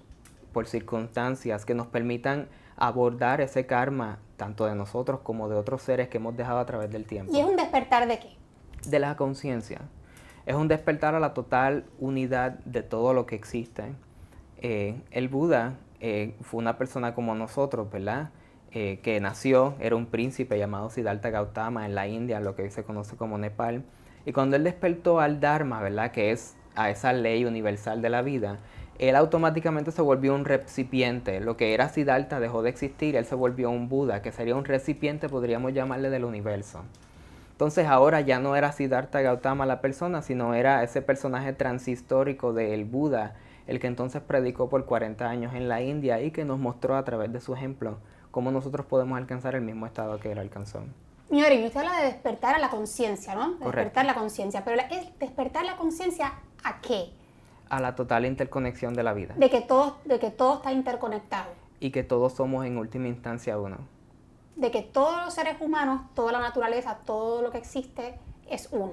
por 0.52 0.66
circunstancias 0.66 1.64
que 1.64 1.74
nos 1.74 1.86
permitan 1.88 2.48
abordar 2.76 3.40
ese 3.40 3.66
karma, 3.66 4.18
tanto 4.36 4.66
de 4.66 4.74
nosotros 4.74 5.20
como 5.22 5.48
de 5.48 5.56
otros 5.56 5.82
seres 5.82 6.08
que 6.08 6.18
hemos 6.18 6.36
dejado 6.36 6.58
a 6.58 6.66
través 6.66 6.90
del 6.90 7.04
tiempo. 7.04 7.32
¿Y 7.34 7.40
es 7.40 7.46
un 7.46 7.56
despertar 7.56 8.08
de 8.08 8.18
qué? 8.18 8.36
De 8.88 8.98
la 8.98 9.16
conciencia. 9.16 9.80
Es 10.46 10.54
un 10.54 10.68
despertar 10.68 11.14
a 11.14 11.20
la 11.20 11.32
total 11.32 11.84
unidad 11.98 12.58
de 12.64 12.82
todo 12.82 13.14
lo 13.14 13.26
que 13.26 13.34
existe. 13.34 13.94
Eh, 14.58 15.00
el 15.10 15.28
Buda 15.28 15.74
eh, 16.00 16.34
fue 16.42 16.58
una 16.58 16.76
persona 16.76 17.14
como 17.14 17.34
nosotros, 17.34 17.90
¿verdad? 17.90 18.30
Eh, 18.72 18.98
que 19.02 19.20
nació, 19.20 19.74
era 19.78 19.94
un 19.94 20.06
príncipe 20.06 20.58
llamado 20.58 20.90
Siddhartha 20.90 21.30
Gautama 21.30 21.86
en 21.86 21.94
la 21.94 22.08
India, 22.08 22.40
lo 22.40 22.56
que 22.56 22.68
se 22.70 22.82
conoce 22.82 23.16
como 23.16 23.38
Nepal. 23.38 23.84
Y 24.26 24.32
cuando 24.32 24.56
él 24.56 24.64
despertó 24.64 25.20
al 25.20 25.40
Dharma, 25.40 25.80
¿verdad? 25.80 26.10
Que 26.10 26.32
es 26.32 26.56
a 26.74 26.90
esa 26.90 27.12
ley 27.12 27.44
universal 27.44 28.02
de 28.02 28.10
la 28.10 28.22
vida, 28.22 28.58
él 28.98 29.16
automáticamente 29.16 29.90
se 29.90 30.02
volvió 30.02 30.34
un 30.34 30.44
recipiente. 30.44 31.40
Lo 31.40 31.56
que 31.56 31.74
era 31.74 31.88
Siddhartha 31.88 32.40
dejó 32.40 32.62
de 32.62 32.70
existir, 32.70 33.16
él 33.16 33.24
se 33.24 33.34
volvió 33.34 33.70
un 33.70 33.88
Buda, 33.88 34.22
que 34.22 34.32
sería 34.32 34.54
un 34.54 34.64
recipiente, 34.64 35.28
podríamos 35.28 35.72
llamarle, 35.72 36.10
del 36.10 36.24
universo. 36.24 36.82
Entonces 37.52 37.86
ahora 37.86 38.20
ya 38.20 38.40
no 38.40 38.56
era 38.56 38.72
Siddhartha 38.72 39.20
Gautama 39.20 39.66
la 39.66 39.80
persona, 39.80 40.22
sino 40.22 40.54
era 40.54 40.82
ese 40.82 41.02
personaje 41.02 41.52
transhistórico 41.52 42.52
del 42.52 42.84
Buda, 42.84 43.34
el 43.66 43.80
que 43.80 43.86
entonces 43.86 44.22
predicó 44.22 44.68
por 44.68 44.84
40 44.84 45.28
años 45.28 45.54
en 45.54 45.68
la 45.68 45.80
India 45.80 46.20
y 46.20 46.30
que 46.30 46.44
nos 46.44 46.58
mostró 46.58 46.96
a 46.96 47.04
través 47.04 47.32
de 47.32 47.40
su 47.40 47.54
ejemplo 47.54 47.98
cómo 48.30 48.50
nosotros 48.50 48.86
podemos 48.86 49.16
alcanzar 49.16 49.54
el 49.54 49.62
mismo 49.62 49.86
estado 49.86 50.18
que 50.18 50.32
él 50.32 50.38
alcanzó. 50.38 50.82
Señores, 51.28 51.64
usted 51.64 51.80
habla 51.80 52.00
de 52.00 52.06
despertar 52.06 52.54
a 52.54 52.58
la 52.58 52.68
conciencia, 52.68 53.34
¿no? 53.34 53.54
despertar 53.54 54.04
la 54.04 54.14
conciencia, 54.14 54.64
pero 54.64 54.82
¿es 54.90 55.18
despertar 55.18 55.64
la 55.64 55.76
conciencia 55.76 56.32
a 56.62 56.80
qué? 56.80 57.12
A 57.74 57.80
la 57.80 57.96
total 57.96 58.24
interconexión 58.24 58.94
de 58.94 59.02
la 59.02 59.12
vida. 59.12 59.34
De 59.36 59.50
que 59.50 59.60
todo, 59.60 59.98
de 60.04 60.20
que 60.20 60.30
todo 60.30 60.54
está 60.54 60.72
interconectado. 60.72 61.50
Y 61.80 61.90
que 61.90 62.04
todos 62.04 62.34
somos 62.34 62.64
en 62.66 62.78
última 62.78 63.08
instancia 63.08 63.58
uno. 63.58 63.78
De 64.54 64.70
que 64.70 64.82
todos 64.82 65.24
los 65.24 65.34
seres 65.34 65.56
humanos, 65.60 66.02
toda 66.14 66.30
la 66.30 66.38
naturaleza, 66.38 66.98
todo 67.04 67.42
lo 67.42 67.50
que 67.50 67.58
existe 67.58 68.18
es 68.48 68.68
uno 68.70 68.92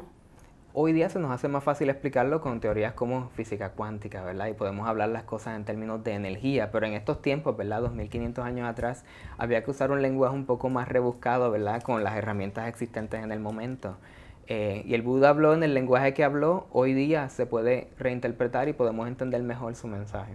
hoy 0.73 0.93
día 0.93 1.09
se 1.09 1.19
nos 1.19 1.31
hace 1.31 1.47
más 1.47 1.63
fácil 1.63 1.89
explicarlo 1.89 2.41
con 2.41 2.59
teorías 2.59 2.93
como 2.93 3.29
física 3.29 3.71
cuántica, 3.71 4.23
¿verdad? 4.23 4.47
Y 4.47 4.53
podemos 4.53 4.87
hablar 4.87 5.09
las 5.09 5.23
cosas 5.23 5.55
en 5.55 5.65
términos 5.65 6.03
de 6.03 6.13
energía, 6.13 6.71
pero 6.71 6.85
en 6.85 6.93
estos 6.93 7.21
tiempos, 7.21 7.57
¿verdad? 7.57 7.81
2500 7.81 8.45
años 8.45 8.69
atrás, 8.69 9.03
había 9.37 9.63
que 9.63 9.71
usar 9.71 9.91
un 9.91 10.01
lenguaje 10.01 10.35
un 10.35 10.45
poco 10.45 10.69
más 10.69 10.87
rebuscado, 10.87 11.51
¿verdad? 11.51 11.81
Con 11.81 12.03
las 12.03 12.15
herramientas 12.15 12.67
existentes 12.67 13.21
en 13.21 13.31
el 13.31 13.39
momento. 13.39 13.97
Eh, 14.47 14.83
y 14.85 14.93
el 14.93 15.01
Buda 15.01 15.29
habló 15.29 15.53
en 15.53 15.63
el 15.63 15.73
lenguaje 15.73 16.13
que 16.13 16.23
habló, 16.23 16.67
hoy 16.71 16.93
día 16.93 17.29
se 17.29 17.45
puede 17.45 17.89
reinterpretar 17.97 18.67
y 18.67 18.73
podemos 18.73 19.07
entender 19.07 19.41
mejor 19.43 19.75
su 19.75 19.87
mensaje. 19.87 20.33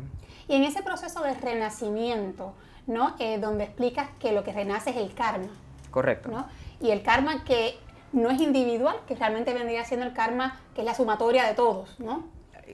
Y 0.48 0.54
en 0.54 0.64
ese 0.64 0.82
proceso 0.82 1.22
de 1.22 1.34
renacimiento, 1.34 2.54
¿no? 2.86 3.14
Eh, 3.18 3.38
donde 3.38 3.64
explicas 3.64 4.08
que 4.20 4.32
lo 4.32 4.44
que 4.44 4.52
renace 4.52 4.90
es 4.90 4.96
el 4.96 5.12
karma. 5.14 5.48
Correcto. 5.90 6.30
¿no? 6.30 6.46
Y 6.80 6.90
el 6.90 7.02
karma 7.02 7.44
que 7.44 7.74
no 8.12 8.30
es 8.30 8.40
individual, 8.40 8.96
que 9.06 9.14
realmente 9.14 9.52
vendría 9.54 9.84
siendo 9.84 10.06
el 10.06 10.12
karma, 10.12 10.60
que 10.74 10.82
es 10.82 10.84
la 10.84 10.94
sumatoria 10.94 11.44
de 11.44 11.54
todos, 11.54 11.98
¿no? 12.00 12.24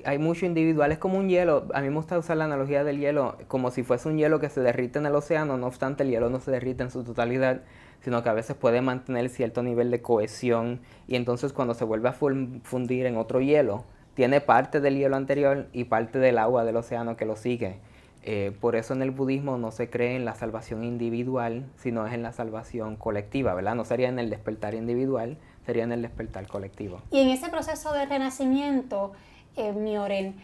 Hay 0.04 0.18
mucho 0.18 0.46
individual, 0.46 0.90
es 0.90 0.98
como 0.98 1.18
un 1.18 1.28
hielo. 1.28 1.68
A 1.74 1.80
mí 1.82 1.88
me 1.90 1.96
gusta 1.96 2.18
usar 2.18 2.36
la 2.38 2.44
analogía 2.46 2.82
del 2.82 2.98
hielo 2.98 3.36
como 3.46 3.70
si 3.70 3.82
fuese 3.82 4.08
un 4.08 4.16
hielo 4.16 4.40
que 4.40 4.48
se 4.48 4.60
derrite 4.60 4.98
en 4.98 5.06
el 5.06 5.14
océano, 5.14 5.58
no 5.58 5.66
obstante 5.66 6.02
el 6.02 6.10
hielo 6.10 6.30
no 6.30 6.40
se 6.40 6.50
derrite 6.50 6.82
en 6.82 6.90
su 6.90 7.04
totalidad, 7.04 7.60
sino 8.02 8.22
que 8.22 8.28
a 8.28 8.34
veces 8.34 8.56
puede 8.56 8.82
mantener 8.82 9.28
cierto 9.28 9.62
nivel 9.62 9.90
de 9.90 10.02
cohesión 10.02 10.80
y 11.06 11.16
entonces 11.16 11.52
cuando 11.52 11.74
se 11.74 11.84
vuelve 11.84 12.08
a 12.08 12.12
fundir 12.12 13.06
en 13.06 13.16
otro 13.16 13.40
hielo, 13.40 13.84
tiene 14.14 14.40
parte 14.40 14.80
del 14.80 14.96
hielo 14.96 15.16
anterior 15.16 15.68
y 15.72 15.84
parte 15.84 16.18
del 16.18 16.38
agua 16.38 16.64
del 16.64 16.76
océano 16.76 17.16
que 17.16 17.24
lo 17.24 17.36
sigue. 17.36 17.78
Eh, 18.24 18.56
por 18.60 18.76
eso 18.76 18.92
en 18.92 19.02
el 19.02 19.10
budismo 19.10 19.56
no 19.56 19.72
se 19.72 19.90
cree 19.90 20.14
en 20.14 20.24
la 20.24 20.34
salvación 20.34 20.84
individual, 20.84 21.66
sino 21.76 22.06
es 22.06 22.12
en 22.12 22.22
la 22.22 22.32
salvación 22.32 22.96
colectiva, 22.96 23.52
¿verdad? 23.54 23.74
No 23.74 23.84
sería 23.84 24.08
en 24.08 24.18
el 24.18 24.30
despertar 24.30 24.74
individual, 24.74 25.38
sería 25.66 25.82
en 25.84 25.92
el 25.92 26.02
despertar 26.02 26.46
colectivo. 26.46 27.00
Y 27.10 27.20
en 27.20 27.30
ese 27.30 27.48
proceso 27.48 27.92
de 27.92 28.06
renacimiento, 28.06 29.12
eh, 29.56 29.72
Mioren, 29.72 30.36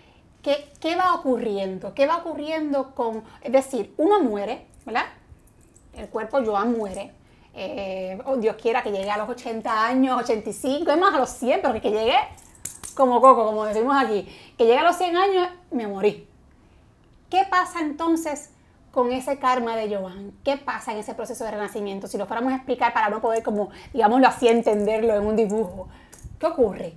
¿qué, 0.43 0.69
¿qué, 0.81 0.97
va 0.97 1.15
ocurriendo? 1.15 1.95
¿Qué 1.95 2.07
va 2.07 2.17
ocurriendo 2.17 2.95
con, 2.97 3.23
es 3.43 3.53
decir, 3.53 3.95
uno 3.97 4.21
muere, 4.23 4.67
¿verdad? 4.85 5.05
El 5.95 6.09
cuerpo 6.09 6.45
Joan 6.45 6.77
muere. 6.77 7.13
Eh, 7.61 8.17
oh, 8.25 8.37
Dios 8.37 8.55
quiera 8.55 8.85
que 8.85 8.93
llegue 8.93 9.11
a 9.11 9.19
los 9.19 9.29
80 9.29 9.85
años, 9.85 10.23
85, 10.23 10.93
es 10.93 10.99
más 10.99 11.13
a 11.13 11.19
los 11.19 11.31
100, 11.31 11.61
pero 11.61 11.81
que 11.81 11.91
llegue 11.91 12.15
como 12.95 13.21
coco, 13.21 13.45
como 13.45 13.65
decimos 13.65 13.97
aquí, 14.01 14.29
que 14.57 14.65
llegue 14.65 14.79
a 14.79 14.85
los 14.85 14.97
100 14.97 15.17
años, 15.17 15.49
me 15.73 15.89
morí 15.89 16.29
¿Qué 17.31 17.43
pasa 17.51 17.81
entonces 17.81 18.51
con 18.93 19.11
ese 19.11 19.39
karma 19.39 19.77
de 19.77 19.93
Joan? 19.95 20.33
¿Qué 20.45 20.57
pasa 20.57 20.93
en 20.93 20.99
ese 20.99 21.15
proceso 21.15 21.45
de 21.45 21.51
renacimiento? 21.51 22.07
Si 22.07 22.17
lo 22.17 22.27
fuéramos 22.27 22.53
a 22.53 22.57
explicar 22.57 22.95
para 22.95 23.11
no 23.11 23.21
poder, 23.21 23.43
como, 23.43 23.71
digámoslo 23.93 24.29
así, 24.29 24.47
entenderlo 24.47 25.15
en 25.17 25.27
un 25.27 25.35
dibujo, 25.35 25.89
¿qué 26.39 26.47
ocurre? 26.47 26.95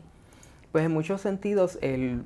Pues 0.71 0.85
en 0.85 0.93
muchos 0.93 1.21
sentidos 1.21 1.79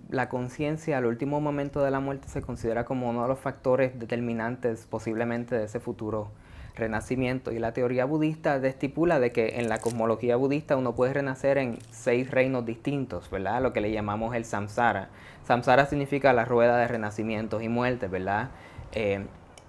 la 0.09 0.27
conciencia 0.27 0.97
al 0.97 1.05
último 1.05 1.39
momento 1.39 1.81
de 1.81 1.89
la 1.89 2.01
muerte 2.01 2.27
se 2.27 2.41
considera 2.41 2.83
como 2.83 3.09
uno 3.09 3.21
de 3.21 3.29
los 3.29 3.39
factores 3.39 3.97
determinantes 3.97 4.85
posiblemente 4.87 5.55
de 5.55 5.63
ese 5.63 5.79
futuro 5.79 6.31
renacimiento. 6.75 7.51
Y 7.51 7.59
la 7.59 7.73
teoría 7.73 8.05
budista 8.05 8.57
estipula 8.57 9.19
de 9.19 9.31
que 9.31 9.59
en 9.59 9.69
la 9.69 9.79
cosmología 9.79 10.35
budista 10.35 10.75
uno 10.75 10.95
puede 10.95 11.13
renacer 11.13 11.57
en 11.57 11.79
seis 11.91 12.29
reinos 12.31 12.65
distintos, 12.65 13.29
¿verdad? 13.29 13.61
Lo 13.61 13.73
que 13.73 13.81
le 13.81 13.91
llamamos 13.91 14.35
el 14.35 14.45
samsara. 14.45 15.09
Samsara 15.45 15.85
significa 15.85 16.33
la 16.33 16.45
rueda 16.45 16.77
de 16.77 16.87
renacimientos 16.87 17.61
y 17.61 17.69
muertes, 17.69 18.09
¿verdad? 18.09 18.49
Eh, 18.91 19.25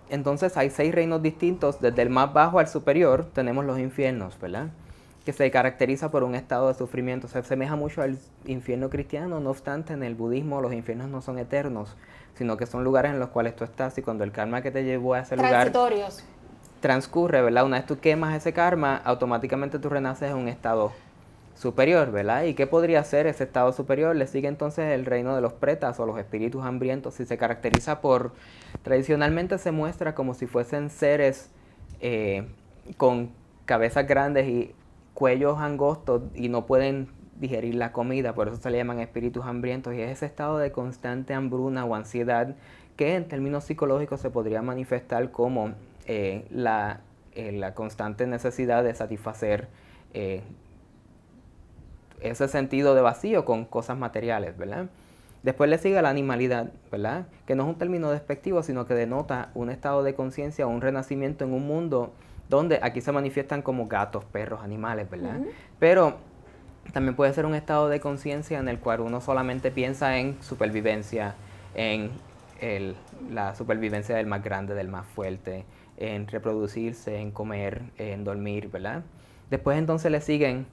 entonces 0.08 0.56
hay 0.56 0.70
seis 0.70 0.94
reinos 0.94 1.22
distintos, 1.22 1.80
desde 1.80 2.02
el 2.02 2.10
más 2.10 2.32
bajo 2.32 2.58
al 2.58 2.68
superior 2.68 3.24
tenemos 3.32 3.64
los 3.64 3.78
infiernos, 3.78 4.38
¿verdad? 4.40 4.68
que 5.26 5.32
se 5.32 5.50
caracteriza 5.50 6.12
por 6.12 6.22
un 6.22 6.36
estado 6.36 6.68
de 6.68 6.74
sufrimiento. 6.74 7.26
Se 7.26 7.38
asemeja 7.40 7.74
mucho 7.74 8.00
al 8.00 8.16
infierno 8.44 8.88
cristiano, 8.88 9.40
no 9.40 9.50
obstante, 9.50 9.92
en 9.92 10.04
el 10.04 10.14
budismo 10.14 10.60
los 10.60 10.72
infiernos 10.72 11.08
no 11.08 11.20
son 11.20 11.40
eternos, 11.40 11.96
sino 12.34 12.56
que 12.56 12.64
son 12.64 12.84
lugares 12.84 13.10
en 13.10 13.18
los 13.18 13.30
cuales 13.30 13.56
tú 13.56 13.64
estás 13.64 13.98
y 13.98 14.02
cuando 14.02 14.22
el 14.22 14.30
karma 14.30 14.62
que 14.62 14.70
te 14.70 14.84
llevó 14.84 15.14
a 15.14 15.20
ese 15.20 15.34
lugar 15.34 15.72
transcurre, 16.80 17.42
¿verdad? 17.42 17.64
Una 17.64 17.78
vez 17.78 17.86
tú 17.86 17.98
quemas 17.98 18.34
ese 18.34 18.52
karma, 18.52 18.96
automáticamente 19.04 19.78
tú 19.78 19.88
renaces 19.88 20.30
en 20.30 20.36
un 20.36 20.48
estado 20.48 20.92
superior, 21.56 22.12
¿verdad? 22.12 22.44
¿Y 22.44 22.54
qué 22.54 22.66
podría 22.66 23.02
ser 23.02 23.26
ese 23.26 23.44
estado 23.44 23.72
superior? 23.72 24.14
Le 24.14 24.26
sigue 24.26 24.48
entonces 24.48 24.92
el 24.92 25.06
reino 25.06 25.34
de 25.34 25.40
los 25.40 25.54
pretas 25.54 25.98
o 25.98 26.06
los 26.06 26.18
espíritus 26.18 26.64
hambrientos 26.64 27.18
y 27.20 27.24
se 27.26 27.38
caracteriza 27.38 28.00
por, 28.00 28.32
tradicionalmente 28.82 29.58
se 29.58 29.72
muestra 29.72 30.14
como 30.14 30.34
si 30.34 30.46
fuesen 30.46 30.90
seres 30.90 31.50
eh, 32.00 32.46
con 32.96 33.30
cabezas 33.64 34.06
grandes 34.06 34.46
y 34.48 34.74
cuellos 35.14 35.58
angostos 35.58 36.22
y 36.34 36.48
no 36.50 36.66
pueden 36.66 37.08
digerir 37.40 37.74
la 37.74 37.92
comida, 37.92 38.34
por 38.34 38.48
eso 38.48 38.56
se 38.56 38.70
le 38.70 38.78
llaman 38.78 39.00
espíritus 39.00 39.44
hambrientos 39.44 39.94
y 39.94 40.00
es 40.00 40.10
ese 40.10 40.26
estado 40.26 40.58
de 40.58 40.72
constante 40.72 41.34
hambruna 41.34 41.84
o 41.84 41.94
ansiedad 41.94 42.54
que 42.96 43.14
en 43.14 43.28
términos 43.28 43.64
psicológicos 43.64 44.20
se 44.20 44.30
podría 44.30 44.62
manifestar 44.62 45.30
como 45.30 45.72
eh, 46.06 46.46
la, 46.50 47.00
eh, 47.34 47.52
la, 47.52 47.74
constante 47.74 48.26
necesidad 48.26 48.84
de 48.84 48.94
satisfacer 48.94 49.66
eh, 50.14 50.42
ese 52.20 52.46
sentido 52.46 52.94
de 52.94 53.00
vacío 53.00 53.44
con 53.44 53.64
cosas 53.64 53.98
materiales, 53.98 54.56
¿verdad? 54.56 54.86
Después 55.42 55.68
le 55.68 55.78
sigue 55.78 56.00
la 56.00 56.08
animalidad, 56.08 56.70
¿verdad? 56.92 57.26
Que 57.44 57.56
no 57.56 57.64
es 57.64 57.68
un 57.68 57.74
término 57.74 58.10
despectivo, 58.10 58.62
sino 58.62 58.86
que 58.86 58.94
denota 58.94 59.50
un 59.54 59.68
estado 59.68 60.02
de 60.04 60.14
conciencia, 60.14 60.66
un 60.66 60.80
renacimiento 60.80 61.44
en 61.44 61.52
un 61.52 61.66
mundo 61.66 62.12
donde 62.48 62.78
aquí 62.82 63.00
se 63.00 63.10
manifiestan 63.10 63.62
como 63.62 63.88
gatos, 63.88 64.24
perros, 64.24 64.60
animales, 64.62 65.10
¿verdad? 65.10 65.40
Pero 65.80 66.18
también 66.92 67.16
puede 67.16 67.32
ser 67.32 67.46
un 67.46 67.56
estado 67.56 67.88
de 67.88 67.98
conciencia 67.98 68.60
en 68.60 68.68
el 68.68 68.78
cual 68.78 69.00
uno 69.00 69.20
solamente 69.20 69.72
piensa 69.72 70.18
en 70.18 70.40
supervivencia, 70.40 71.34
en 71.74 72.10
la 73.30 73.54
supervivencia 73.54 74.16
del 74.16 74.26
más 74.26 74.42
grande, 74.42 74.74
del 74.74 74.88
más 74.88 75.06
fuerte, 75.06 75.64
en 75.96 76.26
reproducirse, 76.28 77.18
en 77.18 77.30
comer, 77.30 77.82
en 77.98 78.24
dormir, 78.24 78.68
¿verdad? 78.70 79.02
Después 79.50 79.78
entonces 79.78 80.10
le 80.10 80.20
siguen 80.20 80.66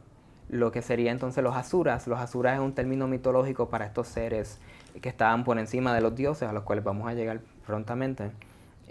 lo 0.49 0.71
que 0.71 0.81
sería 0.81 1.11
entonces 1.11 1.43
los 1.43 1.55
asuras. 1.55 2.07
Los 2.07 2.19
asuras 2.19 2.55
es 2.55 2.59
un 2.59 2.73
término 2.73 3.07
mitológico 3.07 3.69
para 3.69 3.85
estos 3.85 4.07
seres 4.07 4.59
que 5.01 5.09
estaban 5.09 5.43
por 5.43 5.57
encima 5.59 5.93
de 5.93 6.01
los 6.01 6.15
dioses, 6.15 6.47
a 6.47 6.53
los 6.53 6.63
cuales 6.63 6.83
vamos 6.83 7.07
a 7.07 7.13
llegar 7.13 7.41
prontamente. 7.65 8.31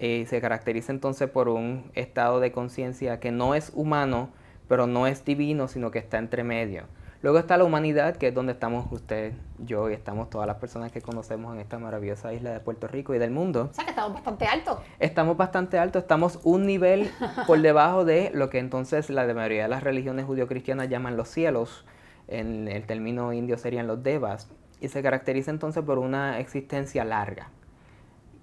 Y 0.01 0.27
se 0.27 0.41
caracteriza 0.41 0.93
entonces 0.93 1.29
por 1.29 1.49
un 1.49 1.91
estado 1.95 2.41
de 2.41 2.51
conciencia 2.51 3.21
que 3.21 3.31
no 3.31 3.55
es 3.55 3.71
humano, 3.75 4.31
pero 4.69 4.87
no 4.87 5.07
es 5.07 5.25
divino, 5.25 5.69
sino 5.69 5.91
que 5.91 5.99
está 5.99 6.19
entre 6.19 6.45
medio. 6.45 6.85
Luego 7.23 7.39
está 7.39 7.57
la 7.57 7.63
humanidad, 7.63 8.17
que 8.17 8.29
es 8.29 8.35
donde 8.35 8.53
estamos 8.53 8.91
usted, 8.91 9.33
yo 9.61 9.89
y 9.89 9.93
estamos 9.93 10.29
todas 10.29 10.49
las 10.49 10.57
personas 10.57 10.91
que 10.91 11.01
conocemos 11.01 11.55
en 11.55 11.61
esta 11.61 11.79
maravillosa 11.79 12.33
isla 12.33 12.51
de 12.51 12.59
Puerto 12.59 12.89
Rico 12.89 13.15
y 13.15 13.21
del 13.21 13.31
mundo. 13.31 13.69
O 13.71 13.75
sea 13.75 13.85
que 13.85 13.91
estamos 13.91 14.15
bastante 14.15 14.47
altos. 14.47 14.81
Estamos 14.99 15.37
bastante 15.37 15.79
altos, 15.79 16.03
estamos 16.03 16.41
un 16.43 16.67
nivel 16.67 17.13
por 17.47 17.61
debajo 17.61 18.05
de 18.05 18.33
lo 18.35 18.51
que 18.51 18.59
entonces 18.59 19.09
la 19.09 19.25
mayoría 19.35 19.63
de 19.63 19.69
las 19.69 19.85
religiones 19.85 20.27
judio-cristianas 20.27 20.89
llaman 20.89 21.17
los 21.17 21.29
cielos. 21.29 21.85
En 22.27 22.67
el 22.67 22.87
término 22.87 23.33
indio 23.33 23.57
serían 23.57 23.87
los 23.87 24.03
devas. 24.03 24.49
Y 24.81 24.89
se 24.89 25.01
caracteriza 25.01 25.53
entonces 25.53 25.85
por 25.85 26.01
una 26.01 26.41
existencia 26.41 27.05
larga 27.05 27.51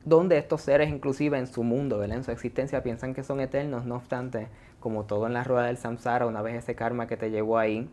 donde 0.06 0.38
estos 0.38 0.62
seres 0.62 0.90
inclusive 0.90 1.38
en 1.38 1.46
su 1.46 1.64
mundo, 1.64 2.02
en 2.02 2.24
su 2.24 2.32
existencia, 2.32 2.82
piensan 2.82 3.14
que 3.14 3.22
son 3.22 3.42
eternos, 3.42 3.86
no 3.86 3.98
obstante, 3.98 4.48
como 4.80 5.04
todo 5.04 5.28
en 5.28 5.34
la 5.34 5.44
rueda 5.44 5.66
del 5.66 5.78
samsara, 5.78 6.26
una 6.26 6.42
vez 6.42 6.56
ese 6.56 6.74
karma 6.74 7.06
que 7.06 7.18
te 7.18 7.30
llevó 7.30 7.58
ahí 7.58 7.90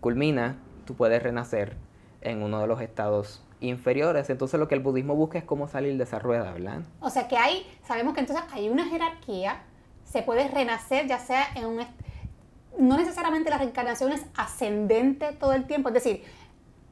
culmina, 0.00 0.56
tú 0.84 0.94
puedes 0.94 1.22
renacer 1.22 1.76
en 2.20 2.42
uno 2.42 2.60
de 2.60 2.66
los 2.66 2.80
estados 2.80 3.42
inferiores. 3.60 4.30
Entonces 4.30 4.58
lo 4.58 4.68
que 4.68 4.74
el 4.74 4.80
budismo 4.80 5.14
busca 5.14 5.38
es 5.38 5.44
cómo 5.44 5.68
salir 5.68 5.96
de 5.96 6.04
esa 6.04 6.18
rueda, 6.18 6.52
¿verdad? 6.52 6.82
O 7.00 7.10
sea 7.10 7.28
que 7.28 7.36
hay, 7.36 7.66
sabemos 7.86 8.14
que 8.14 8.20
entonces 8.20 8.44
hay 8.52 8.68
una 8.68 8.86
jerarquía, 8.86 9.62
se 10.04 10.22
puede 10.22 10.48
renacer 10.48 11.06
ya 11.06 11.18
sea 11.18 11.46
en 11.54 11.66
un... 11.66 11.86
No 12.78 12.96
necesariamente 12.96 13.50
la 13.50 13.58
reencarnación 13.58 14.12
es 14.12 14.24
ascendente 14.36 15.32
todo 15.32 15.52
el 15.52 15.66
tiempo, 15.66 15.88
es 15.88 15.94
decir, 15.94 16.24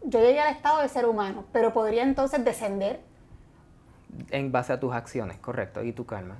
yo 0.02 0.20
llegué 0.20 0.40
al 0.40 0.52
estado 0.52 0.82
de 0.82 0.88
ser 0.88 1.06
humano, 1.06 1.44
pero 1.52 1.72
podría 1.72 2.02
entonces 2.02 2.44
descender 2.44 3.00
en 4.30 4.50
base 4.50 4.72
a 4.72 4.80
tus 4.80 4.92
acciones, 4.92 5.38
correcto, 5.38 5.82
y 5.82 5.92
tu 5.92 6.06
calma. 6.06 6.36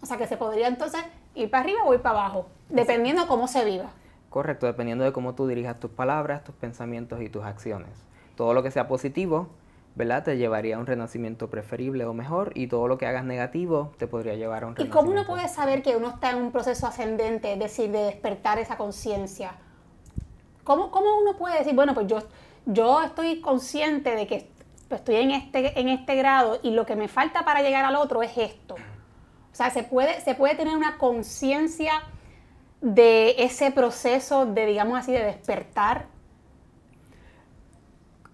O 0.00 0.06
sea 0.06 0.16
que 0.16 0.26
se 0.26 0.36
podría 0.36 0.66
entonces 0.66 1.02
ir 1.34 1.48
para 1.50 1.62
arriba 1.62 1.80
o 1.84 1.94
ir 1.94 2.00
para 2.00 2.18
abajo, 2.18 2.48
dependiendo 2.68 3.22
de 3.22 3.28
cómo 3.28 3.46
se 3.46 3.64
viva. 3.64 3.90
Correcto, 4.32 4.64
dependiendo 4.64 5.04
de 5.04 5.12
cómo 5.12 5.34
tú 5.34 5.46
dirijas 5.46 5.78
tus 5.78 5.90
palabras, 5.90 6.42
tus 6.42 6.54
pensamientos 6.54 7.20
y 7.20 7.28
tus 7.28 7.44
acciones. 7.44 7.90
Todo 8.34 8.54
lo 8.54 8.62
que 8.62 8.70
sea 8.70 8.88
positivo, 8.88 9.50
¿verdad? 9.94 10.24
Te 10.24 10.38
llevaría 10.38 10.76
a 10.76 10.78
un 10.78 10.86
renacimiento 10.86 11.50
preferible 11.50 12.06
o 12.06 12.14
mejor 12.14 12.50
y 12.54 12.66
todo 12.66 12.88
lo 12.88 12.96
que 12.96 13.06
hagas 13.06 13.24
negativo 13.24 13.92
te 13.98 14.06
podría 14.06 14.34
llevar 14.34 14.64
a 14.64 14.68
un 14.68 14.74
renacimiento. 14.74 14.98
¿Y 14.98 14.98
cómo 14.98 15.12
uno 15.12 15.26
puede 15.26 15.48
saber 15.48 15.82
que 15.82 15.96
uno 15.96 16.08
está 16.08 16.30
en 16.30 16.38
un 16.38 16.50
proceso 16.50 16.86
ascendente, 16.86 17.52
es 17.52 17.58
decir, 17.58 17.90
de 17.90 18.04
despertar 18.04 18.58
esa 18.58 18.78
conciencia? 18.78 19.52
¿Cómo, 20.64 20.90
¿Cómo, 20.90 21.18
uno 21.20 21.36
puede 21.36 21.58
decir, 21.58 21.74
bueno, 21.74 21.92
pues 21.92 22.06
yo, 22.06 22.20
yo 22.64 23.02
estoy 23.02 23.42
consciente 23.42 24.16
de 24.16 24.26
que 24.26 24.50
estoy 24.88 25.16
en 25.16 25.32
este, 25.32 25.78
en 25.78 25.90
este 25.90 26.14
grado 26.14 26.58
y 26.62 26.70
lo 26.70 26.86
que 26.86 26.96
me 26.96 27.08
falta 27.08 27.44
para 27.44 27.60
llegar 27.60 27.84
al 27.84 27.96
otro 27.96 28.22
es 28.22 28.38
esto. 28.38 28.76
O 28.76 29.54
sea, 29.54 29.68
se 29.68 29.82
puede, 29.82 30.22
se 30.22 30.34
puede 30.34 30.54
tener 30.54 30.74
una 30.74 30.96
conciencia 30.96 32.02
de 32.82 33.42
ese 33.42 33.70
proceso 33.70 34.44
de, 34.44 34.66
digamos 34.66 34.98
así, 34.98 35.12
de 35.12 35.24
despertar. 35.24 36.06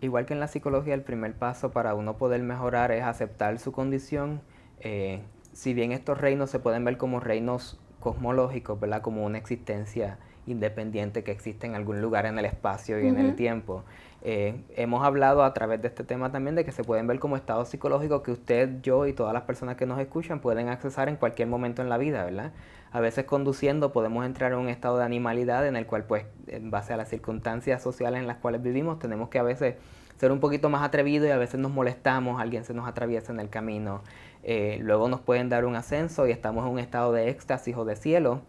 Igual 0.00 0.26
que 0.26 0.34
en 0.34 0.40
la 0.40 0.48
psicología, 0.48 0.94
el 0.94 1.02
primer 1.02 1.34
paso 1.34 1.70
para 1.70 1.94
uno 1.94 2.16
poder 2.16 2.42
mejorar 2.42 2.90
es 2.90 3.04
aceptar 3.04 3.58
su 3.58 3.72
condición. 3.72 4.40
Eh, 4.80 5.20
si 5.52 5.74
bien 5.74 5.92
estos 5.92 6.18
reinos 6.18 6.50
se 6.50 6.58
pueden 6.58 6.84
ver 6.84 6.96
como 6.96 7.20
reinos 7.20 7.78
cosmológicos, 8.00 8.80
¿verdad? 8.80 9.02
Como 9.02 9.24
una 9.24 9.38
existencia 9.38 10.18
independiente 10.46 11.24
que 11.24 11.30
existe 11.30 11.66
en 11.66 11.74
algún 11.74 12.00
lugar 12.00 12.24
en 12.24 12.38
el 12.38 12.46
espacio 12.46 13.00
y 13.00 13.06
en 13.06 13.18
el 13.18 13.36
tiempo. 13.36 13.84
Eh, 14.22 14.64
hemos 14.76 15.04
hablado 15.04 15.44
a 15.44 15.52
través 15.52 15.82
de 15.82 15.88
este 15.88 16.04
tema 16.04 16.32
también 16.32 16.54
de 16.56 16.64
que 16.64 16.72
se 16.72 16.84
pueden 16.84 17.06
ver 17.06 17.18
como 17.18 17.36
estados 17.36 17.68
psicológicos 17.68 18.22
que 18.22 18.32
usted, 18.32 18.80
yo 18.82 19.06
y 19.06 19.12
todas 19.12 19.34
las 19.34 19.42
personas 19.42 19.76
que 19.76 19.84
nos 19.84 20.00
escuchan 20.00 20.40
pueden 20.40 20.68
accesar 20.68 21.08
en 21.08 21.16
cualquier 21.16 21.48
momento 21.48 21.82
en 21.82 21.88
la 21.90 21.98
vida, 21.98 22.24
¿verdad? 22.24 22.52
A 22.90 23.00
veces 23.00 23.25
conduciendo 23.26 23.92
podemos 23.92 24.25
entrar 24.25 24.52
en 24.52 24.59
un 24.59 24.68
estado 24.68 24.99
de 24.99 25.04
animalidad 25.04 25.66
en 25.66 25.76
el 25.76 25.87
cual, 25.87 26.04
pues, 26.04 26.25
en 26.47 26.71
base 26.71 26.92
a 26.92 26.97
las 26.97 27.09
circunstancias 27.09 27.83
sociales 27.83 28.21
en 28.21 28.26
las 28.26 28.38
cuales 28.38 28.62
vivimos, 28.62 28.99
tenemos 28.99 29.28
que 29.28 29.38
a 29.38 29.42
veces 29.42 29.76
ser 30.18 30.33
un 30.33 30.40
poquito 30.40 30.68
más 30.68 30.83
atrevidos 30.83 31.28
y 31.28 31.30
a 31.30 31.37
veces 31.37 31.61
nos 31.61 31.71
molestamos, 31.71 32.40
alguien 32.40 32.64
se 32.64 32.75
nos 32.75 32.88
atraviesa 32.88 33.33
en 33.33 33.40
el 33.40 33.50
camino. 33.50 34.02
Eh, 34.42 34.78
luego 34.83 35.09
nos 35.09 35.21
pueden 35.21 35.49
dar 35.49 35.64
un 35.64 35.76
ascenso 35.76 36.26
y 36.26 36.33
estamos 36.33 36.64
en 36.66 36.73
un 36.73 36.78
estado 36.78 37.12
de 37.12 37.28
éxtasis 37.28 37.76
o 37.76 37.85
de 37.85 37.97
cielo. 37.97 38.40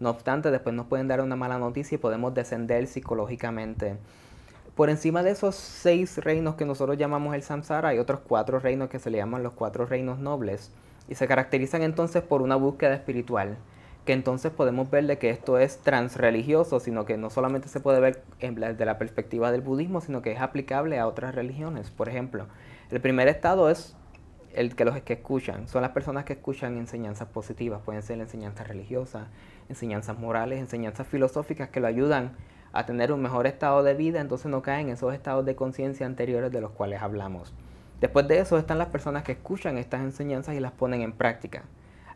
No 0.00 0.10
obstante, 0.10 0.50
después 0.50 0.74
nos 0.74 0.86
pueden 0.86 1.08
dar 1.08 1.20
una 1.20 1.36
mala 1.36 1.58
noticia 1.58 1.96
y 1.96 1.98
podemos 1.98 2.32
descender 2.32 2.86
psicológicamente. 2.86 3.96
Por 4.76 4.90
encima 4.90 5.24
de 5.24 5.30
esos 5.30 5.56
seis 5.56 6.18
reinos 6.18 6.54
que 6.54 6.64
nosotros 6.64 6.96
llamamos 6.96 7.34
el 7.34 7.42
samsara, 7.42 7.88
hay 7.88 7.98
otros 7.98 8.20
cuatro 8.20 8.60
reinos 8.60 8.88
que 8.88 9.00
se 9.00 9.10
le 9.10 9.18
llaman 9.18 9.42
los 9.42 9.54
cuatro 9.54 9.86
reinos 9.86 10.20
nobles 10.20 10.70
y 11.08 11.16
se 11.16 11.26
caracterizan 11.26 11.82
entonces 11.82 12.22
por 12.22 12.42
una 12.42 12.54
búsqueda 12.54 12.94
espiritual, 12.94 13.56
que 14.08 14.14
entonces 14.14 14.50
podemos 14.50 14.90
ver 14.90 15.06
de 15.06 15.18
que 15.18 15.28
esto 15.28 15.58
es 15.58 15.80
transreligioso, 15.80 16.80
sino 16.80 17.04
que 17.04 17.18
no 17.18 17.28
solamente 17.28 17.68
se 17.68 17.78
puede 17.78 18.00
ver 18.00 18.22
desde 18.40 18.86
la 18.86 18.96
perspectiva 18.96 19.52
del 19.52 19.60
budismo, 19.60 20.00
sino 20.00 20.22
que 20.22 20.32
es 20.32 20.40
aplicable 20.40 20.98
a 20.98 21.06
otras 21.06 21.34
religiones. 21.34 21.90
Por 21.90 22.08
ejemplo, 22.08 22.46
el 22.90 23.02
primer 23.02 23.28
estado 23.28 23.68
es 23.68 23.98
el 24.54 24.74
que 24.76 24.86
los 24.86 24.98
que 25.02 25.12
escuchan, 25.12 25.68
son 25.68 25.82
las 25.82 25.90
personas 25.90 26.24
que 26.24 26.32
escuchan 26.32 26.78
enseñanzas 26.78 27.28
positivas, 27.28 27.82
pueden 27.84 28.02
ser 28.02 28.18
enseñanzas 28.18 28.66
religiosas, 28.66 29.28
enseñanzas 29.68 30.18
morales, 30.18 30.58
enseñanzas 30.58 31.06
filosóficas 31.06 31.68
que 31.68 31.80
lo 31.80 31.86
ayudan 31.86 32.32
a 32.72 32.86
tener 32.86 33.12
un 33.12 33.20
mejor 33.20 33.46
estado 33.46 33.82
de 33.82 33.92
vida, 33.92 34.22
entonces 34.22 34.50
no 34.50 34.62
caen 34.62 34.86
en 34.86 34.94
esos 34.94 35.12
estados 35.12 35.44
de 35.44 35.54
conciencia 35.54 36.06
anteriores 36.06 36.50
de 36.50 36.62
los 36.62 36.70
cuales 36.70 37.02
hablamos. 37.02 37.52
Después 38.00 38.26
de 38.26 38.38
eso 38.38 38.56
están 38.56 38.78
las 38.78 38.88
personas 38.88 39.22
que 39.22 39.32
escuchan 39.32 39.76
estas 39.76 40.00
enseñanzas 40.00 40.54
y 40.54 40.60
las 40.60 40.72
ponen 40.72 41.02
en 41.02 41.12
práctica. 41.12 41.64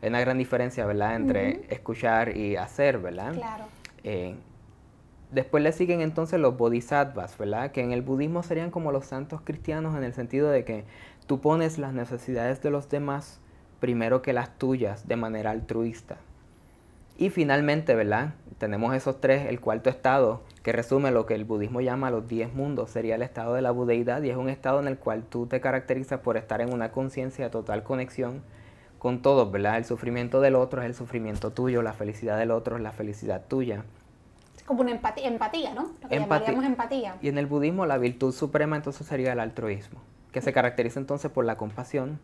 Hay 0.03 0.09
una 0.09 0.19
gran 0.19 0.37
diferencia, 0.37 0.85
¿verdad?, 0.85 1.15
entre 1.15 1.61
escuchar 1.69 2.35
y 2.35 2.57
hacer, 2.57 2.97
¿verdad? 2.97 3.33
Claro. 3.35 3.63
Eh, 4.03 4.35
después 5.31 5.63
le 5.63 5.71
siguen 5.71 6.01
entonces 6.01 6.41
los 6.41 6.57
bodhisattvas, 6.57 7.37
¿verdad? 7.37 7.71
Que 7.71 7.79
en 7.79 7.93
el 7.93 8.01
budismo 8.01 8.43
serían 8.43 8.69
como 8.69 8.91
los 8.91 9.05
santos 9.05 9.39
cristianos 9.45 9.95
en 9.95 10.03
el 10.03 10.13
sentido 10.13 10.49
de 10.49 10.65
que 10.65 10.83
tú 11.25 11.39
pones 11.39 11.77
las 11.77 11.93
necesidades 11.93 12.61
de 12.61 12.69
los 12.69 12.89
demás 12.89 13.39
primero 13.79 14.21
que 14.21 14.33
las 14.33 14.57
tuyas 14.57 15.07
de 15.07 15.15
manera 15.15 15.51
altruista. 15.51 16.17
Y 17.17 17.29
finalmente, 17.29 17.95
¿verdad? 17.95 18.33
Tenemos 18.57 18.93
esos 18.93 19.21
tres, 19.21 19.45
el 19.47 19.61
cuarto 19.61 19.89
estado, 19.89 20.41
que 20.63 20.73
resume 20.73 21.11
lo 21.11 21.25
que 21.25 21.35
el 21.35 21.45
budismo 21.45 21.79
llama 21.79 22.11
los 22.11 22.27
diez 22.27 22.53
mundos, 22.53 22.89
sería 22.89 23.15
el 23.15 23.21
estado 23.21 23.53
de 23.53 23.61
la 23.61 23.71
budeidad 23.71 24.21
y 24.21 24.31
es 24.31 24.35
un 24.35 24.49
estado 24.49 24.81
en 24.81 24.89
el 24.89 24.97
cual 24.97 25.23
tú 25.23 25.45
te 25.45 25.61
caracterizas 25.61 26.19
por 26.19 26.35
estar 26.35 26.59
en 26.59 26.73
una 26.73 26.91
conciencia 26.91 27.45
de 27.45 27.51
total 27.51 27.83
conexión 27.83 28.41
con 29.03 29.21
todos, 29.21 29.51
¿verdad? 29.51 29.75
El 29.75 29.83
sufrimiento 29.83 30.39
del 30.39 30.55
otro 30.55 30.81
es 30.81 30.85
el 30.85 30.95
sufrimiento 30.95 31.51
tuyo, 31.51 31.81
la 31.81 31.91
felicidad 31.91 32.37
del 32.37 32.51
otro 32.51 32.77
es 32.77 32.81
la 32.81 32.93
felicidad 32.93 33.43
tuya. 33.49 33.83
como 34.65 34.79
una 34.79 34.91
empatía, 34.91 35.27
empatía 35.27 35.73
¿no? 35.73 35.91
Lo 36.01 36.07
que 36.07 36.19
llamaríamos 36.19 36.63
empatía. 36.63 37.17
Y 37.21 37.27
en 37.27 37.37
el 37.37 37.45
budismo 37.45 37.85
la 37.85 37.97
virtud 37.97 38.33
suprema 38.33 38.77
entonces 38.77 39.05
sería 39.05 39.33
el 39.33 39.41
altruismo, 39.41 39.99
que 40.31 40.39
se 40.39 40.53
caracteriza 40.53 41.01
entonces 41.01 41.29
por 41.29 41.43
la 41.43 41.57
compasión 41.57 42.17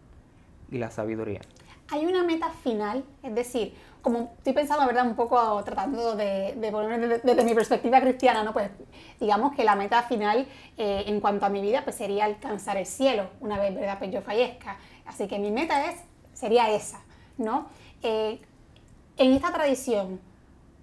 y 0.72 0.78
la 0.78 0.90
sabiduría. 0.90 1.42
Hay 1.90 2.06
una 2.06 2.24
meta 2.24 2.50
final, 2.50 3.04
es 3.24 3.36
decir, 3.36 3.74
como 4.02 4.32
estoy 4.38 4.54
pensando, 4.54 4.88
¿verdad? 4.88 5.06
Un 5.06 5.16
poco 5.16 5.62
tratando 5.66 6.16
de, 6.16 6.56
de 6.56 6.72
ponerme 6.72 7.08
desde, 7.08 7.44
mi 7.44 7.56
perspectiva 7.56 8.00
cristiana, 8.00 8.42
¿no? 8.44 8.54
Pues 8.54 8.70
digamos 9.20 9.54
que 9.54 9.66
la 9.66 9.76
meta 9.76 10.04
final 10.04 10.48
eh, 10.78 11.04
en 11.08 11.20
cuanto 11.20 11.46
a 11.46 11.50
mi 11.50 11.62
vida, 11.62 11.84
pues 11.84 11.98
sería 11.98 12.24
alcanzar 12.24 12.78
el 12.78 12.86
cielo 12.86 13.32
una 13.42 13.60
vez, 13.60 13.76
¿verdad? 13.76 13.98
Pues 14.00 14.12
yo 14.12 14.22
fallezca. 14.22 14.78
Así 15.06 15.28
que 15.28 15.40
mi 15.40 15.52
meta 15.52 15.88
es, 15.88 15.98
sería 16.40 16.74
esa, 16.74 17.02
¿no? 17.38 17.68
Eh, 18.02 18.40
en 19.18 19.34
esta 19.34 19.52
tradición 19.52 20.20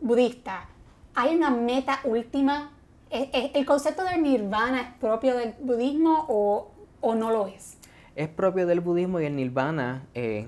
budista, 0.00 0.68
¿hay 1.14 1.34
una 1.34 1.50
meta 1.50 2.00
última? 2.04 2.72
¿El 3.10 3.64
concepto 3.64 4.04
de 4.04 4.18
nirvana 4.18 4.80
es 4.82 4.88
propio 5.00 5.36
del 5.36 5.54
budismo 5.60 6.26
o, 6.28 6.70
o 7.00 7.14
no 7.14 7.30
lo 7.30 7.46
es? 7.46 7.78
Es 8.14 8.28
propio 8.28 8.66
del 8.66 8.80
budismo 8.80 9.20
y 9.20 9.26
el 9.26 9.36
nirvana... 9.36 10.06
Eh 10.14 10.46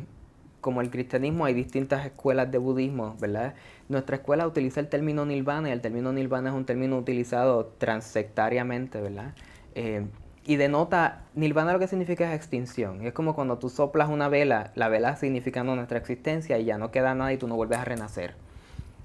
como 0.60 0.80
el 0.80 0.90
cristianismo, 0.90 1.44
hay 1.44 1.54
distintas 1.54 2.04
escuelas 2.04 2.50
de 2.50 2.58
budismo, 2.58 3.16
¿verdad? 3.20 3.54
Nuestra 3.88 4.16
escuela 4.16 4.46
utiliza 4.46 4.80
el 4.80 4.88
término 4.88 5.24
nirvana 5.24 5.68
y 5.68 5.72
el 5.72 5.80
término 5.80 6.12
nirvana 6.12 6.50
es 6.50 6.54
un 6.54 6.64
término 6.64 6.98
utilizado 6.98 7.66
transsectariamente, 7.78 9.00
¿verdad? 9.00 9.34
Eh, 9.74 10.06
y 10.48 10.56
denota, 10.56 11.26
nirvana 11.34 11.74
lo 11.74 11.78
que 11.78 11.88
significa 11.88 12.32
es 12.32 12.34
extinción. 12.34 13.02
Es 13.02 13.12
como 13.12 13.34
cuando 13.34 13.58
tú 13.58 13.68
soplas 13.68 14.08
una 14.08 14.30
vela, 14.30 14.72
la 14.76 14.88
vela 14.88 15.14
significando 15.14 15.76
nuestra 15.76 15.98
existencia 15.98 16.56
y 16.58 16.64
ya 16.64 16.78
no 16.78 16.90
queda 16.90 17.14
nada 17.14 17.34
y 17.34 17.36
tú 17.36 17.48
no 17.48 17.54
vuelves 17.54 17.76
a 17.78 17.84
renacer. 17.84 18.34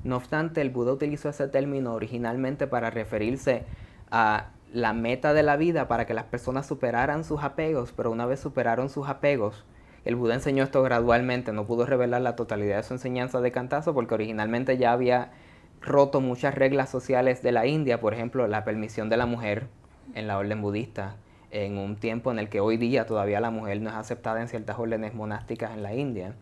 No 0.05 0.15
obstante, 0.15 0.61
el 0.61 0.69
Buda 0.69 0.93
utilizó 0.93 1.27
ese 1.27 1.49
término 1.49 1.95
originalmente 1.95 2.65
para 2.65 2.91
referirse 2.91 3.65
a 4.09 4.51
la 4.71 4.93
meta 4.93 5.33
de 5.33 5.43
la 5.43 5.57
vida 5.57 5.89
para 5.89 6.05
que 6.05 6.13
las 6.13 6.23
personas 6.23 6.65
superaran 6.65 7.25
sus 7.25 7.43
apegos, 7.43 7.91
pero 7.91 8.09
una 8.09 8.25
vez 8.25 8.39
superaron 8.39 8.89
sus 8.89 9.09
apegos, 9.09 9.65
el 10.05 10.15
Buda 10.15 10.35
enseñó 10.35 10.63
esto 10.63 10.81
gradualmente, 10.81 11.51
no 11.51 11.67
pudo 11.67 11.85
revelar 11.85 12.21
la 12.21 12.37
totalidad 12.37 12.77
de 12.77 12.83
su 12.83 12.93
enseñanza 12.93 13.41
de 13.41 13.51
cantazo 13.51 13.93
porque 13.93 14.13
originalmente 14.13 14.77
ya 14.77 14.93
había 14.93 15.33
roto 15.81 16.21
muchas 16.21 16.55
reglas 16.55 16.89
sociales 16.89 17.43
de 17.43 17.51
la 17.51 17.65
India, 17.65 17.99
por 17.99 18.13
ejemplo, 18.13 18.47
la 18.47 18.63
permisión 18.63 19.09
de 19.09 19.17
la 19.17 19.25
mujer 19.25 19.67
en 20.15 20.27
la 20.27 20.37
orden 20.37 20.61
budista, 20.61 21.17
en 21.53 21.77
un 21.77 21.95
tiempo 21.95 22.31
en 22.31 22.39
el 22.39 22.49
que 22.49 22.59
hoy 22.59 22.77
día 22.77 23.05
todavía 23.05 23.39
la 23.39 23.51
mujer 23.51 23.79
no 23.79 23.89
es 23.89 23.95
aceptada 23.95 24.41
en 24.41 24.47
ciertas 24.47 24.79
órdenes 24.79 25.13
monásticas 25.13 25.71
en 25.71 25.83
la 25.83 25.93
India. 25.93 26.33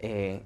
Eh, 0.00 0.40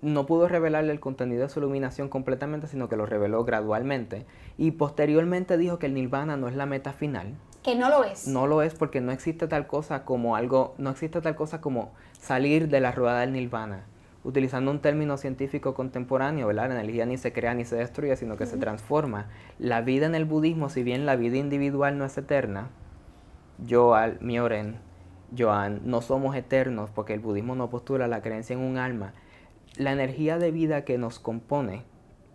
no 0.00 0.24
pudo 0.26 0.48
revelarle 0.48 0.90
el 0.90 1.00
contenido 1.00 1.42
de 1.42 1.48
su 1.50 1.60
iluminación 1.60 2.08
completamente, 2.08 2.66
sino 2.66 2.88
que 2.88 2.96
lo 2.96 3.04
reveló 3.04 3.44
gradualmente. 3.44 4.24
Y 4.56 4.72
posteriormente 4.72 5.58
dijo 5.58 5.78
que 5.78 5.86
el 5.86 5.94
nirvana 5.94 6.38
no 6.38 6.48
es 6.48 6.56
la 6.56 6.64
meta 6.64 6.94
final, 6.94 7.34
que 7.62 7.76
no 7.76 7.90
lo 7.90 8.04
es. 8.04 8.26
No 8.26 8.46
lo 8.46 8.62
es 8.62 8.74
porque 8.74 9.02
no 9.02 9.12
existe 9.12 9.46
tal 9.46 9.66
cosa 9.66 10.04
como 10.04 10.34
algo, 10.34 10.74
no 10.78 10.90
existe 10.90 11.20
tal 11.20 11.36
cosa 11.36 11.60
como 11.60 11.92
salir 12.18 12.68
de 12.68 12.80
la 12.80 12.90
rueda 12.90 13.20
del 13.20 13.32
nirvana. 13.32 13.84
Utilizando 14.24 14.70
un 14.70 14.80
término 14.80 15.18
científico 15.18 15.74
contemporáneo, 15.74 16.46
¿verdad? 16.46 16.68
La 16.68 16.80
energía 16.80 17.04
ni 17.04 17.18
se 17.18 17.32
crea 17.32 17.54
ni 17.54 17.64
se 17.64 17.76
destruye, 17.76 18.16
sino 18.16 18.36
que 18.36 18.46
se 18.46 18.56
transforma. 18.56 19.26
La 19.58 19.82
vida 19.82 20.06
en 20.06 20.14
el 20.14 20.24
budismo, 20.24 20.70
si 20.70 20.82
bien 20.82 21.06
la 21.06 21.16
vida 21.16 21.36
individual 21.36 21.98
no 21.98 22.04
es 22.04 22.16
eterna, 22.16 22.70
yo, 23.58 23.94
al 23.94 24.20
Mioren, 24.20 24.78
Joan, 25.36 25.80
no 25.84 26.02
somos 26.02 26.36
eternos 26.36 26.90
porque 26.90 27.14
el 27.14 27.20
budismo 27.20 27.54
no 27.54 27.70
postula 27.70 28.08
la 28.08 28.22
creencia 28.22 28.54
en 28.54 28.60
un 28.60 28.76
alma. 28.76 29.14
La 29.76 29.92
energía 29.92 30.38
de 30.38 30.50
vida 30.50 30.84
que 30.84 30.98
nos 30.98 31.18
compone 31.18 31.84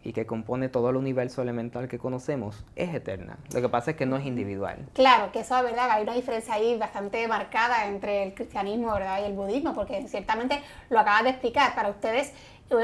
y 0.03 0.13
que 0.13 0.25
compone 0.25 0.69
todo 0.69 0.89
el 0.89 0.95
universo 0.95 1.41
elemental 1.41 1.89
que 1.89 2.00
conocemos 2.00 2.63
es 2.77 2.93
eterna. 2.95 3.38
Lo 3.53 3.62
que 3.62 3.67
pasa 3.67 3.91
es 3.91 3.97
que 3.97 4.05
no 4.05 4.15
es 4.15 4.25
individual. 4.25 4.88
Claro, 4.93 5.31
que 5.33 5.41
eso 5.41 5.57
es 5.57 5.63
verdad, 5.63 5.91
hay 5.91 6.03
una 6.03 6.13
diferencia 6.13 6.53
ahí 6.53 6.77
bastante 6.77 7.27
marcada 7.27 7.88
entre 7.88 8.23
el 8.23 8.34
cristianismo 8.34 8.93
¿verdad? 8.93 9.19
y 9.21 9.25
el 9.25 9.34
budismo, 9.34 9.73
porque 9.73 10.08
ciertamente 10.08 10.62
lo 10.89 10.99
acabas 10.99 11.25
de 11.25 11.32
explicar. 11.32 11.75
Para 11.75 11.89
ustedes, 11.89 12.34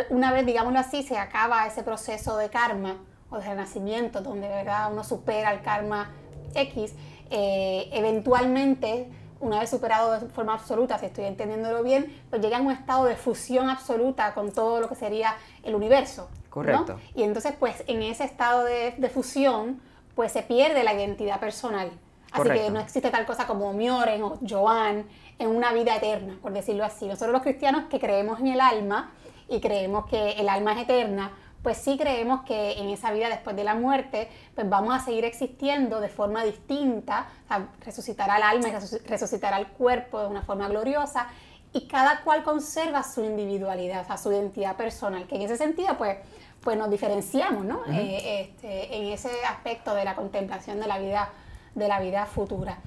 una 0.09 0.33
vez, 0.33 0.45
digámoslo 0.45 0.79
así, 0.79 1.01
se 1.01 1.17
acaba 1.17 1.65
ese 1.65 1.83
proceso 1.83 2.37
de 2.37 2.49
karma 2.49 2.97
o 3.29 3.37
de 3.37 3.45
renacimiento, 3.45 4.21
donde 4.21 4.49
¿verdad? 4.49 4.91
uno 4.91 5.05
supera 5.05 5.53
el 5.53 5.61
karma 5.61 6.11
X, 6.55 6.93
eh, 7.29 7.89
eventualmente 7.93 9.09
una 9.43 9.59
vez 9.59 9.69
superado 9.69 10.19
de 10.19 10.27
forma 10.27 10.53
absoluta, 10.53 10.97
si 10.97 11.05
estoy 11.05 11.25
entendiéndolo 11.25 11.83
bien, 11.83 12.21
pues 12.29 12.41
llega 12.41 12.57
a 12.57 12.61
un 12.61 12.71
estado 12.71 13.05
de 13.05 13.15
fusión 13.15 13.69
absoluta 13.69 14.33
con 14.33 14.51
todo 14.51 14.79
lo 14.79 14.87
que 14.87 14.95
sería 14.95 15.35
el 15.63 15.75
universo. 15.75 16.29
Correcto. 16.49 16.99
Y 17.13 17.23
entonces, 17.23 17.53
pues 17.59 17.83
en 17.87 18.01
ese 18.03 18.23
estado 18.23 18.63
de, 18.63 19.11
fusión, 19.13 19.81
pues 20.15 20.31
se 20.31 20.43
pierde 20.43 20.83
la 20.83 20.93
identidad 20.93 21.39
personal. 21.39 21.91
Así 22.31 22.49
que 22.49 22.69
no 22.71 22.79
existe 22.79 23.11
tal 23.11 23.25
cosa 23.25 23.45
como 23.45 23.73
Mioren 23.73 24.23
o 24.23 24.39
Joan 24.47 25.05
en 25.37 25.49
una 25.49 25.71
vida 25.73 25.95
eterna, 25.95 26.37
por 26.41 26.51
decirlo 26.51 26.83
así. 26.83 27.05
Nosotros 27.05 27.31
los 27.31 27.41
cristianos 27.41 27.85
que 27.89 27.99
creemos 27.99 28.39
en 28.39 28.47
el 28.47 28.61
alma 28.61 29.11
y 29.49 29.59
creemos 29.59 30.05
que 30.07 30.31
el 30.31 30.49
alma 30.49 30.73
es 30.73 30.83
eterna, 30.83 31.31
pues 31.63 31.77
sí 31.77 31.97
creemos 31.97 32.41
que 32.43 32.73
en 32.73 32.89
esa 32.89 33.11
vida 33.11 33.29
después 33.29 33.55
de 33.55 33.63
la 33.63 33.73
muerte, 33.73 34.29
pues 34.53 34.69
vamos 34.69 34.93
a 34.93 34.99
seguir 34.99 35.23
existiendo 35.23 36.01
de 36.01 36.09
forma 36.09 36.43
distinta, 36.43 37.27
o 37.45 37.47
sea, 37.47 37.67
resucitará 37.85 38.37
el 38.37 38.43
alma 38.43 38.67
y 38.67 39.07
resucitará 39.07 39.57
el 39.57 39.67
cuerpo 39.67 40.19
de 40.19 40.27
una 40.27 40.41
forma 40.41 40.67
gloriosa, 40.67 41.27
y 41.71 41.87
cada 41.87 42.21
cual 42.21 42.43
conserva 42.43 43.01
su 43.01 43.23
individualidad, 43.23 44.01
o 44.01 44.05
sea, 44.05 44.17
su 44.17 44.31
identidad 44.31 44.75
personal, 44.75 45.25
que 45.25 45.35
en 45.35 45.41
ese 45.43 45.57
sentido, 45.57 45.97
pues, 45.97 46.17
pues 46.61 46.77
nos 46.77 46.89
diferenciamos, 46.89 47.65
¿no? 47.65 47.81
Eh, 47.87 48.41
este, 48.41 48.95
en 48.95 49.07
ese 49.07 49.29
aspecto 49.49 49.95
de 49.95 50.05
la 50.05 50.15
contemplación 50.15 50.79
de 50.79 50.87
la 50.87 50.99
vida, 50.99 51.29
de 51.73 51.87
la 51.87 51.99
vida 51.99 52.25
futura. 52.25 52.77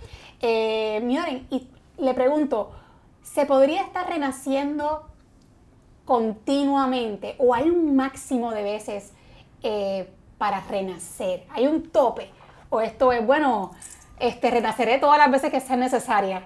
Eh, 0.41 1.01
Mioren, 1.03 1.47
y 1.51 1.69
le 1.99 2.15
pregunto, 2.15 2.73
¿se 3.23 3.45
podría 3.45 3.83
estar 3.83 4.09
renaciendo 4.09 5.09
continuamente 6.07 7.35
o 7.39 7.53
hay 7.53 7.69
un 7.69 7.95
máximo 7.95 8.53
de 8.53 8.63
veces 8.63 9.13
eh, 9.63 10.09
para 10.39 10.61
renacer? 10.63 11.45
¿Hay 11.51 11.67
un 11.67 11.91
tope? 11.91 12.31
¿O 12.71 12.81
esto 12.81 13.13
es, 13.13 13.27
bueno, 13.27 13.73
este, 14.19 14.51
renaceré 14.51 14.99
todas 14.99 15.19
las 15.19 15.31
veces 15.31 15.51
que 15.51 15.61
sea 15.61 15.77
necesaria? 15.77 16.45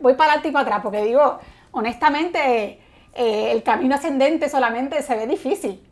Voy 0.00 0.14
para 0.14 0.32
adelante 0.32 0.48
y 0.48 0.52
para 0.52 0.66
atrás, 0.66 0.80
porque 0.82 1.02
digo, 1.02 1.38
honestamente, 1.72 2.80
eh, 3.14 3.52
el 3.52 3.62
camino 3.62 3.96
ascendente 3.96 4.48
solamente 4.48 5.02
se 5.02 5.16
ve 5.16 5.26
difícil. 5.26 5.82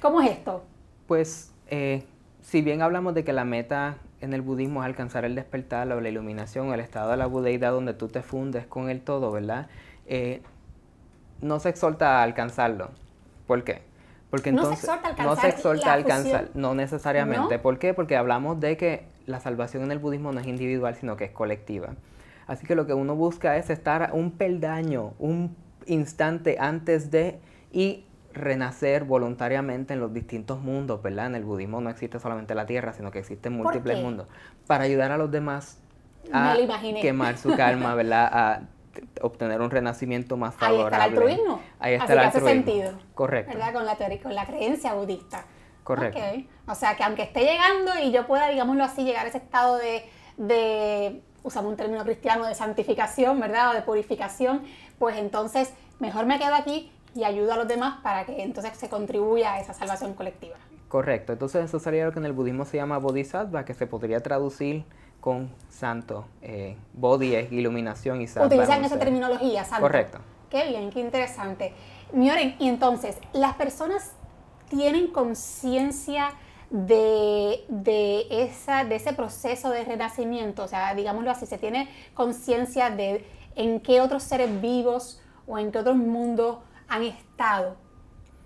¿Cómo 0.00 0.22
es 0.22 0.30
esto? 0.30 0.64
Pues, 1.06 1.52
eh, 1.68 2.04
si 2.40 2.62
bien 2.62 2.80
hablamos 2.80 3.14
de 3.14 3.22
que 3.22 3.34
la 3.34 3.44
meta 3.44 3.98
en 4.22 4.32
el 4.32 4.40
budismo 4.40 4.80
es 4.80 4.86
alcanzar 4.86 5.26
el 5.26 5.34
despertar 5.34 5.90
o 5.92 6.00
la 6.00 6.08
iluminación, 6.08 6.72
el 6.72 6.80
estado 6.80 7.10
de 7.10 7.18
la 7.18 7.26
budeidad 7.26 7.72
donde 7.72 7.92
tú 7.92 8.08
te 8.08 8.22
fundes 8.22 8.66
con 8.66 8.88
el 8.88 9.02
todo, 9.02 9.30
¿verdad? 9.30 9.68
No 11.42 11.60
se 11.60 11.68
exhorta 11.68 12.20
a 12.20 12.22
alcanzarlo. 12.22 12.90
¿Por 13.46 13.64
qué? 13.64 13.82
Porque 14.30 14.50
entonces 14.50 14.70
no 14.70 14.76
se 14.76 14.86
exhorta 14.86 15.08
a 15.08 15.10
alcanzar, 15.10 15.26
no, 15.26 15.40
se 15.40 15.48
exhorta 15.48 15.92
alcanzar, 15.92 16.48
no 16.54 16.74
necesariamente. 16.74 17.58
¿Por 17.58 17.78
qué? 17.78 17.94
Porque 17.94 18.16
hablamos 18.16 18.60
de 18.60 18.76
que 18.76 19.04
la 19.26 19.40
salvación 19.40 19.82
en 19.82 19.92
el 19.92 19.98
budismo 19.98 20.32
no 20.32 20.40
es 20.40 20.46
individual, 20.46 20.94
sino 20.94 21.16
que 21.16 21.24
es 21.24 21.32
colectiva. 21.32 21.90
Así 22.46 22.66
que 22.66 22.74
lo 22.74 22.86
que 22.86 22.94
uno 22.94 23.16
busca 23.16 23.56
es 23.56 23.70
estar 23.70 24.10
un 24.12 24.32
peldaño, 24.32 25.14
un 25.18 25.56
instante 25.86 26.56
antes 26.60 27.10
de 27.10 27.40
y 27.72 28.04
renacer 28.32 29.04
voluntariamente 29.04 29.94
en 29.94 30.00
los 30.00 30.12
distintos 30.12 30.60
mundos, 30.60 31.02
¿verdad? 31.02 31.26
En 31.26 31.34
el 31.34 31.44
budismo 31.44 31.80
no 31.80 31.90
existe 31.90 32.20
solamente 32.20 32.54
la 32.54 32.66
tierra, 32.66 32.92
sino 32.92 33.10
que 33.10 33.18
existen 33.18 33.54
múltiples 33.54 34.00
mundos. 34.00 34.28
Para 34.66 34.84
ayudar 34.84 35.10
a 35.10 35.16
los 35.16 35.30
demás 35.30 35.80
a 36.32 36.56
quemar 37.00 37.38
su 37.38 37.56
calma, 37.56 37.94
¿verdad? 37.94 38.28
A 38.32 38.60
obtener 39.20 39.60
un 39.60 39.70
renacimiento 39.70 40.36
más 40.36 40.54
favorable. 40.54 40.96
Ahí 40.96 41.02
está 41.02 41.04
el 41.04 41.12
altruismo. 41.12 41.62
Ahí 41.78 41.94
está 41.94 42.12
el 42.12 42.18
altruismo. 42.18 42.48
hace 42.48 42.56
sentido. 42.56 42.92
Correcto. 43.14 43.52
¿Verdad? 43.52 43.72
Con 43.72 43.86
la, 43.86 43.96
teoría, 43.96 44.22
con 44.22 44.34
la 44.34 44.46
creencia 44.46 44.94
budista. 44.94 45.44
Correcto. 45.84 46.18
Okay. 46.18 46.48
O 46.66 46.74
sea, 46.74 46.96
que 46.96 47.02
aunque 47.02 47.22
esté 47.22 47.40
llegando 47.40 47.92
y 48.02 48.12
yo 48.12 48.26
pueda, 48.26 48.48
digámoslo 48.48 48.84
así, 48.84 49.04
llegar 49.04 49.26
a 49.26 49.28
ese 49.28 49.38
estado 49.38 49.78
de, 49.78 50.04
de 50.36 51.22
usamos 51.42 51.70
un 51.70 51.76
término 51.76 52.04
cristiano, 52.04 52.46
de 52.46 52.54
santificación, 52.54 53.40
¿verdad? 53.40 53.70
O 53.70 53.74
de 53.74 53.82
purificación, 53.82 54.62
pues 54.98 55.16
entonces 55.16 55.72
mejor 55.98 56.26
me 56.26 56.38
quedo 56.38 56.54
aquí 56.54 56.92
y 57.14 57.24
ayudo 57.24 57.54
a 57.54 57.56
los 57.56 57.68
demás 57.68 57.98
para 58.02 58.24
que 58.24 58.42
entonces 58.42 58.76
se 58.76 58.88
contribuya 58.88 59.54
a 59.54 59.60
esa 59.60 59.74
salvación 59.74 60.14
colectiva. 60.14 60.56
Correcto. 60.88 61.32
Entonces 61.32 61.64
eso 61.64 61.78
sería 61.78 62.04
lo 62.04 62.12
que 62.12 62.18
en 62.18 62.26
el 62.26 62.32
budismo 62.32 62.64
se 62.64 62.76
llama 62.76 62.98
bodhisattva, 62.98 63.64
que 63.64 63.74
se 63.74 63.86
podría 63.86 64.20
traducir 64.20 64.84
con 65.20 65.50
santo. 65.68 66.26
Eh, 66.42 66.76
es 67.22 67.52
iluminación 67.52 68.20
y 68.20 68.26
santo. 68.26 68.46
Utilizan 68.46 68.84
esa 68.84 68.98
terminología, 68.98 69.64
santo. 69.64 69.82
Correcto. 69.82 70.18
Qué 70.50 70.68
bien, 70.68 70.90
qué 70.90 71.00
interesante. 71.00 71.72
Mioren, 72.12 72.56
y 72.58 72.68
entonces, 72.68 73.16
¿las 73.32 73.54
personas 73.54 74.12
tienen 74.68 75.08
conciencia 75.08 76.32
de, 76.70 77.64
esa, 78.30 78.84
de 78.84 78.96
ese 78.96 79.12
proceso 79.12 79.70
de 79.70 79.84
renacimiento? 79.84 80.64
O 80.64 80.68
sea, 80.68 80.94
digámoslo 80.94 81.30
así, 81.30 81.46
¿se 81.46 81.58
tiene 81.58 81.88
conciencia 82.14 82.90
de 82.90 83.24
en 83.54 83.80
qué 83.80 84.00
otros 84.00 84.22
seres 84.22 84.60
vivos 84.60 85.20
o 85.46 85.58
en 85.58 85.70
qué 85.70 85.78
otros 85.78 85.96
mundos 85.96 86.58
han 86.88 87.02
estado? 87.02 87.76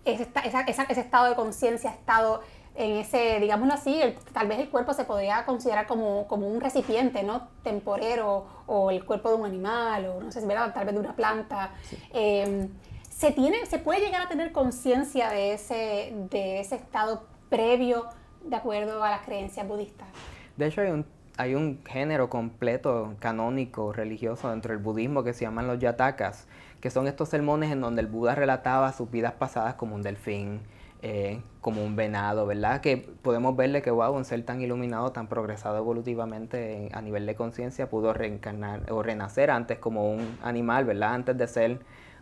Ese, 0.04 0.28
ese 0.66 1.00
estado 1.00 1.30
de 1.30 1.34
conciencia 1.34 1.90
ha 1.90 1.94
estado 1.94 2.42
en 2.76 2.96
ese, 2.96 3.38
digámoslo 3.40 3.74
así, 3.74 4.00
tal 4.32 4.48
vez 4.48 4.58
el 4.58 4.68
cuerpo 4.68 4.92
se 4.94 5.04
podría 5.04 5.44
considerar 5.44 5.86
como, 5.86 6.26
como, 6.26 6.48
un 6.48 6.60
recipiente, 6.60 7.22
¿no? 7.22 7.48
Temporero, 7.62 8.46
o 8.66 8.90
el 8.90 9.04
cuerpo 9.04 9.30
de 9.30 9.36
un 9.36 9.46
animal, 9.46 10.06
o 10.06 10.20
no 10.20 10.32
sé 10.32 10.40
si 10.40 10.46
tal 10.48 10.84
vez 10.84 10.94
de 10.94 11.00
una 11.00 11.14
planta. 11.14 11.70
Em, 12.12 12.68
¿se, 13.08 13.30
tiene, 13.30 13.64
¿Se 13.66 13.78
puede 13.78 14.00
llegar 14.00 14.22
a 14.22 14.28
tener 14.28 14.50
conciencia 14.50 15.30
de 15.30 15.54
ese, 15.54 16.14
de 16.30 16.60
ese 16.60 16.74
estado 16.74 17.26
previo 17.48 18.06
de 18.42 18.56
acuerdo 18.56 19.04
a 19.04 19.10
las 19.10 19.22
creencias 19.22 19.66
budistas? 19.68 20.08
De 20.56 20.66
hecho, 20.66 20.80
hay 20.80 20.90
un, 20.90 21.06
hay 21.36 21.54
un 21.54 21.80
género 21.84 22.28
completo, 22.28 23.14
canónico, 23.20 23.92
religioso 23.92 24.50
dentro 24.50 24.72
del 24.72 24.82
budismo 24.82 25.22
que 25.22 25.32
se 25.32 25.44
llaman 25.44 25.68
los 25.68 25.78
yatakas, 25.78 26.48
que 26.80 26.90
son 26.90 27.06
estos 27.06 27.28
sermones 27.28 27.70
en 27.70 27.80
donde 27.80 28.00
el 28.00 28.08
Buda 28.08 28.34
relataba 28.34 28.92
sus 28.92 29.10
vidas 29.10 29.32
pasadas 29.34 29.74
como 29.74 29.94
un 29.94 30.02
delfín, 30.02 30.60
eh, 31.06 31.42
como 31.60 31.84
un 31.84 31.96
venado, 31.96 32.46
¿verdad? 32.46 32.80
Que 32.80 32.96
podemos 32.96 33.54
verle 33.54 33.82
que, 33.82 33.90
wow, 33.90 34.10
un 34.16 34.24
ser 34.24 34.42
tan 34.42 34.62
iluminado, 34.62 35.12
tan 35.12 35.26
progresado 35.26 35.76
evolutivamente 35.76 36.88
a 36.94 37.02
nivel 37.02 37.26
de 37.26 37.34
conciencia, 37.34 37.90
pudo 37.90 38.14
reencarnar 38.14 38.90
o 38.90 39.02
renacer 39.02 39.50
antes 39.50 39.78
como 39.78 40.10
un 40.10 40.38
animal, 40.42 40.86
¿verdad? 40.86 41.12
Antes 41.12 41.36
de 41.36 41.46
ser 41.46 41.80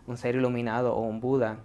un 0.09 0.17
ser 0.17 0.35
iluminado 0.35 0.97
o 0.97 1.03
un 1.03 1.21
Buda. 1.21 1.59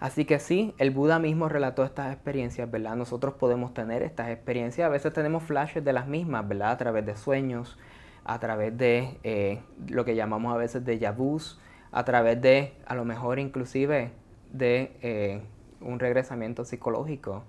Así 0.00 0.24
que 0.24 0.40
sí, 0.40 0.74
el 0.78 0.90
Buda 0.90 1.20
mismo 1.20 1.48
relató 1.48 1.84
estas 1.84 2.12
experiencias, 2.12 2.68
¿verdad? 2.68 2.96
Nosotros 2.96 3.34
podemos 3.34 3.72
tener 3.72 4.02
estas 4.02 4.30
experiencias, 4.30 4.84
a 4.84 4.90
veces 4.90 5.12
tenemos 5.12 5.44
flashes 5.44 5.84
de 5.84 5.92
las 5.92 6.08
mismas, 6.08 6.48
¿verdad? 6.48 6.72
A 6.72 6.76
través 6.76 7.06
de 7.06 7.14
sueños, 7.14 7.78
a 8.24 8.40
través 8.40 8.76
de 8.76 9.20
eh, 9.22 9.60
lo 9.86 10.04
que 10.04 10.16
llamamos 10.16 10.52
a 10.52 10.56
veces 10.56 10.84
de 10.84 10.98
yabús, 10.98 11.60
a 11.92 12.04
través 12.04 12.42
de, 12.42 12.72
a 12.84 12.96
lo 12.96 13.04
mejor 13.04 13.38
inclusive, 13.38 14.10
de 14.52 14.96
eh, 15.02 15.42
un 15.84 15.98
regresamiento 15.98 16.64
psicológico. 16.64 17.44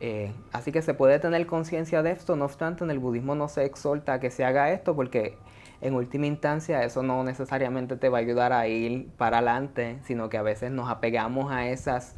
Eh, 0.00 0.32
así 0.52 0.72
que 0.72 0.80
se 0.80 0.94
puede 0.94 1.18
tener 1.18 1.46
conciencia 1.46 2.02
de 2.02 2.12
esto, 2.12 2.34
no 2.34 2.46
obstante 2.46 2.84
en 2.84 2.90
el 2.90 2.98
budismo 2.98 3.34
no 3.34 3.48
se 3.48 3.66
exhorta 3.66 4.14
a 4.14 4.20
que 4.20 4.30
se 4.30 4.46
haga 4.46 4.72
esto 4.72 4.96
porque 4.96 5.36
en 5.82 5.94
última 5.94 6.26
instancia 6.26 6.82
eso 6.84 7.02
no 7.02 7.22
necesariamente 7.22 7.96
te 7.96 8.08
va 8.08 8.18
a 8.18 8.20
ayudar 8.22 8.54
a 8.54 8.66
ir 8.66 9.08
para 9.18 9.38
adelante, 9.38 9.98
sino 10.04 10.30
que 10.30 10.38
a 10.38 10.42
veces 10.42 10.70
nos 10.70 10.88
apegamos 10.88 11.52
a 11.52 11.68
esas 11.68 12.16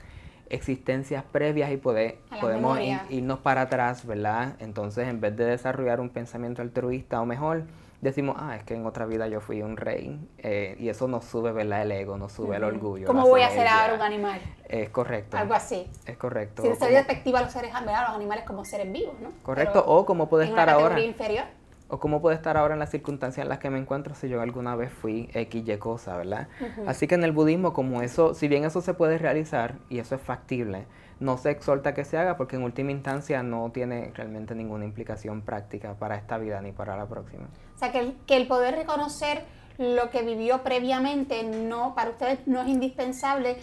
existencias 0.49 1.25
previas 1.25 1.73
y 1.73 1.77
podemos 1.77 2.79
irnos 3.09 3.39
para 3.41 3.63
atrás, 3.63 4.07
¿verdad? 4.07 4.55
Entonces 4.61 5.09
en 5.09 5.21
vez 5.21 5.37
de 5.37 5.47
desarrollar 5.47 6.01
un 6.01 6.11
pensamiento 6.11 6.63
altruista 6.63 7.21
o 7.21 7.27
mejor, 7.27 7.65
decimos, 8.03 8.37
ah, 8.39 8.57
es 8.57 8.65
que 8.65 8.75
en 8.75 8.85
otra 8.85 9.07
vida 9.07 9.29
yo 9.29 9.41
fui 9.41 9.63
un 9.63 9.77
rey, 9.77 10.21
eh, 10.39 10.77
y 10.79 10.89
eso 10.89 11.09
nos 11.09 11.25
sube, 11.25 11.53
¿verdad? 11.53 11.83
El 11.83 11.93
ego, 11.93 12.19
nos 12.19 12.33
sube 12.33 12.57
el 12.57 12.65
orgullo. 12.65 13.07
¿Cómo 13.07 13.27
voy 13.29 13.43
a 13.43 13.51
ser 13.51 13.67
ahora 13.69 13.95
un 13.95 14.03
animal? 14.03 14.41
Es 14.69 14.91
correcto. 14.91 15.39
Algo 15.39 15.55
así. 15.55 15.89
Es 16.05 16.17
correcto. 16.17 16.63
Sin 16.63 16.77
ser 16.77 16.93
despectiva 16.93 17.39
a 17.39 17.43
los 17.43 17.53
seres, 17.53 17.73
¿verdad? 17.73 18.09
los 18.09 18.17
animales 18.17 18.45
como 18.45 18.65
seres 18.65 18.93
vivos, 18.93 19.15
¿no? 19.21 19.31
Correcto, 19.43 19.83
o 19.87 20.05
cómo 20.05 20.29
puede 20.29 20.47
estar 20.47 20.69
ahora. 20.69 21.01
inferior. 21.01 21.45
O 21.89 22.01
cómo 22.01 22.23
puede 22.23 22.37
estar 22.37 22.57
ahora 22.57 22.73
en 22.73 22.81
las 22.81 22.91
circunstancias 22.91 23.45
en 23.45 23.51
las 23.51 23.59
que 23.59 23.69
me 23.69 23.79
encuentro 23.79 24.15
si 24.15 24.27
yo 24.29 24.41
alguna 24.41 24.75
vez 24.75 24.91
fui 24.91 25.29
X, 25.35 25.63
Y 25.69 25.77
cosa, 25.77 26.17
¿verdad? 26.17 26.49
Así 26.87 27.07
que 27.07 27.15
en 27.15 27.23
el 27.23 27.33
budismo, 27.33 27.75
como 27.75 28.01
eso, 28.01 28.35
si 28.35 28.49
bien 28.49 28.65
eso 28.65 28.81
se 28.81 28.95
puede 28.95 29.19
realizar 29.19 29.75
y 29.91 29.99
eso 29.99 30.15
es 30.15 30.23
factible, 30.23 30.87
no 31.23 31.39
se 31.39 31.51
exhorta 31.51 31.95
que 31.95 32.05
se 32.05 32.19
haga 32.19 32.37
porque 32.37 32.57
en 32.57 32.63
última 32.63 32.91
instancia 32.91 33.43
no 33.43 33.71
tiene 33.71 34.11
realmente 34.15 34.55
ninguna 34.55 34.85
implicación 34.85 35.43
práctica 35.43 35.95
para 35.95 36.17
esta 36.17 36.37
vida 36.37 36.61
ni 36.61 36.73
para 36.73 36.97
la 36.97 37.07
próxima. 37.07 37.49
O 37.75 37.79
sea, 37.79 37.93
que 37.93 38.01
el, 38.01 38.17
que 38.27 38.37
el 38.37 38.49
poder 38.49 38.75
reconocer 38.75 39.45
lo 39.79 40.11
que 40.11 40.23
vivió 40.23 40.63
previamente 40.63 41.45
no 41.45 41.95
para 41.95 42.11
ustedes 42.11 42.41
no 42.47 42.61
es 42.61 42.69
indispensable 42.69 43.57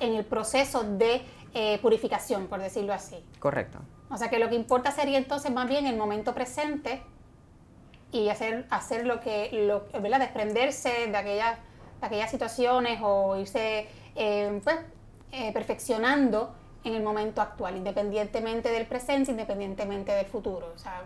en 0.00 0.14
el 0.14 0.24
proceso 0.24 0.82
de 0.82 1.22
eh, 1.54 1.78
purificación, 1.80 2.48
por 2.48 2.60
decirlo 2.60 2.92
así. 2.92 3.24
Correcto. 3.38 3.78
O 4.10 4.16
sea, 4.16 4.28
que 4.28 4.38
lo 4.38 4.48
que 4.48 4.56
importa 4.56 4.90
sería 4.90 5.18
entonces 5.18 5.52
más 5.52 5.68
bien 5.68 5.86
el 5.86 5.96
momento 5.96 6.34
presente 6.34 7.00
y 8.10 8.28
hacer, 8.28 8.66
hacer 8.70 9.06
lo 9.06 9.20
que, 9.20 9.50
lo, 9.52 9.86
¿verdad? 10.00 10.18
Desprenderse 10.18 11.06
de, 11.08 11.16
aquellas, 11.16 11.58
de 12.00 12.06
aquellas 12.06 12.30
situaciones 12.30 13.00
o 13.02 13.36
irse 13.36 13.86
eh, 14.16 14.60
pues, 14.62 14.76
eh, 15.32 15.52
perfeccionando 15.52 16.54
en 16.84 16.94
el 16.94 17.02
momento 17.02 17.40
actual, 17.40 17.76
independientemente 17.76 18.70
del 18.70 18.86
presente, 18.86 19.30
independientemente 19.30 20.12
del 20.12 20.26
futuro. 20.26 20.72
O 20.74 20.78
sea, 20.78 21.02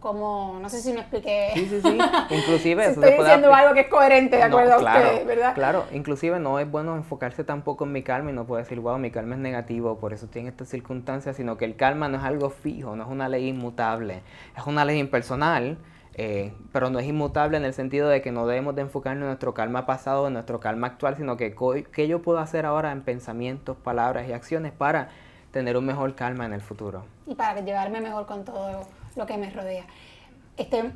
como, 0.00 0.58
no 0.62 0.68
sé 0.68 0.80
si 0.80 0.92
me 0.92 1.00
expliqué. 1.00 1.50
Sí, 1.54 1.66
sí, 1.68 1.80
sí. 1.82 1.98
Inclusive 2.30 2.86
estoy 2.86 3.12
diciendo 3.12 3.52
algo 3.52 3.74
que 3.74 3.80
es 3.80 3.88
coherente 3.88 4.36
de 4.36 4.44
acuerdo 4.44 4.74
a 4.74 4.76
usted, 4.78 5.26
¿verdad? 5.26 5.54
Claro, 5.54 5.84
inclusive 5.92 6.38
no 6.38 6.60
es 6.60 6.70
bueno 6.70 6.94
enfocarse 6.94 7.42
tampoco 7.42 7.84
en 7.84 7.92
mi 7.92 8.02
calma 8.02 8.30
y 8.30 8.32
no 8.32 8.46
puedo 8.46 8.62
decir, 8.62 8.78
wow, 8.78 8.98
mi 8.98 9.10
calma 9.10 9.34
es 9.34 9.40
negativo, 9.40 9.98
por 9.98 10.12
eso 10.12 10.28
tiene 10.28 10.50
estas 10.50 10.68
circunstancias, 10.68 11.36
sino 11.36 11.56
que 11.56 11.64
el 11.64 11.74
calma 11.74 12.08
no 12.08 12.18
es 12.18 12.24
algo 12.24 12.50
fijo, 12.50 12.94
no 12.94 13.02
es 13.02 13.10
una 13.10 13.28
ley 13.28 13.48
inmutable, 13.48 14.22
es 14.56 14.64
una 14.64 14.84
ley 14.84 15.00
impersonal 15.00 15.76
eh, 16.18 16.54
pero 16.72 16.88
no 16.88 16.98
es 16.98 17.06
inmutable 17.06 17.58
en 17.58 17.66
el 17.66 17.74
sentido 17.74 18.08
de 18.08 18.22
que 18.22 18.32
no 18.32 18.46
debemos 18.46 18.74
de 18.74 18.80
enfocarnos 18.80 19.20
en 19.20 19.26
nuestro 19.26 19.52
calma 19.52 19.84
pasado, 19.84 20.28
en 20.28 20.32
nuestro 20.32 20.60
calma 20.60 20.86
actual, 20.86 21.14
sino 21.18 21.36
que 21.36 21.54
qué 21.92 22.08
yo 22.08 22.22
puedo 22.22 22.38
hacer 22.38 22.64
ahora 22.64 22.90
en 22.90 23.02
pensamientos, 23.02 23.76
palabras 23.76 24.26
y 24.26 24.32
acciones 24.32 24.72
para 24.72 25.10
tener 25.50 25.76
un 25.76 25.84
mejor 25.84 26.14
calma 26.14 26.46
en 26.46 26.54
el 26.54 26.62
futuro. 26.62 27.04
Y 27.26 27.34
para 27.34 27.60
llevarme 27.60 28.00
mejor 28.00 28.24
con 28.24 28.46
todo 28.46 28.86
lo 29.14 29.26
que 29.26 29.36
me 29.36 29.50
rodea. 29.50 29.84
Este, 30.56 30.90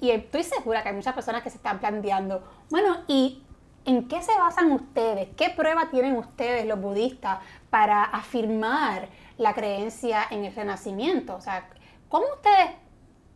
y 0.00 0.10
estoy 0.10 0.44
segura 0.44 0.82
que 0.82 0.88
hay 0.88 0.94
muchas 0.94 1.12
personas 1.12 1.42
que 1.42 1.50
se 1.50 1.58
están 1.58 1.78
planteando, 1.78 2.42
bueno, 2.70 3.00
¿y 3.08 3.42
en 3.84 4.08
qué 4.08 4.22
se 4.22 4.32
basan 4.38 4.72
ustedes? 4.72 5.28
¿Qué 5.36 5.50
prueba 5.50 5.90
tienen 5.90 6.16
ustedes, 6.16 6.64
los 6.64 6.80
budistas, 6.80 7.40
para 7.68 8.02
afirmar 8.04 9.08
la 9.36 9.52
creencia 9.52 10.22
en 10.30 10.46
el 10.46 10.54
renacimiento? 10.54 11.34
O 11.34 11.40
sea, 11.42 11.68
¿cómo 12.08 12.24
ustedes 12.34 12.70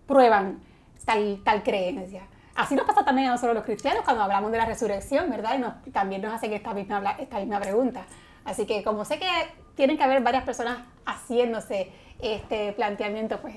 prueban 0.07 0.63
tal, 1.07 1.41
tal 1.43 1.63
creencia. 1.63 2.25
Así 2.55 2.75
nos 2.75 2.87
pasa 2.87 3.05
también 3.05 3.29
a 3.29 3.33
nosotros 3.33 3.55
los 3.55 3.65
cristianos 3.65 4.03
cuando 4.05 4.23
hablamos 4.23 4.51
de 4.53 4.59
la 4.59 4.67
resurrección, 4.67 5.31
¿verdad? 5.31 5.75
Y 5.87 5.91
también 5.91 6.23
nos 6.23 6.35
hacen 6.35 6.53
esta 6.53 6.75
misma, 6.75 7.17
esta 7.19 7.39
misma 7.39 7.61
pregunta. 7.61 8.05
Así 8.45 8.67
que 8.67 8.83
como 8.83 9.05
sé 9.05 9.19
que 9.19 9.29
tienen 9.75 9.97
que 9.97 10.05
haber 10.05 10.23
varias 10.23 10.45
personas 10.45 10.79
haciéndose 11.05 11.91
este 12.21 12.73
planteamiento, 12.73 13.41
pues 13.41 13.57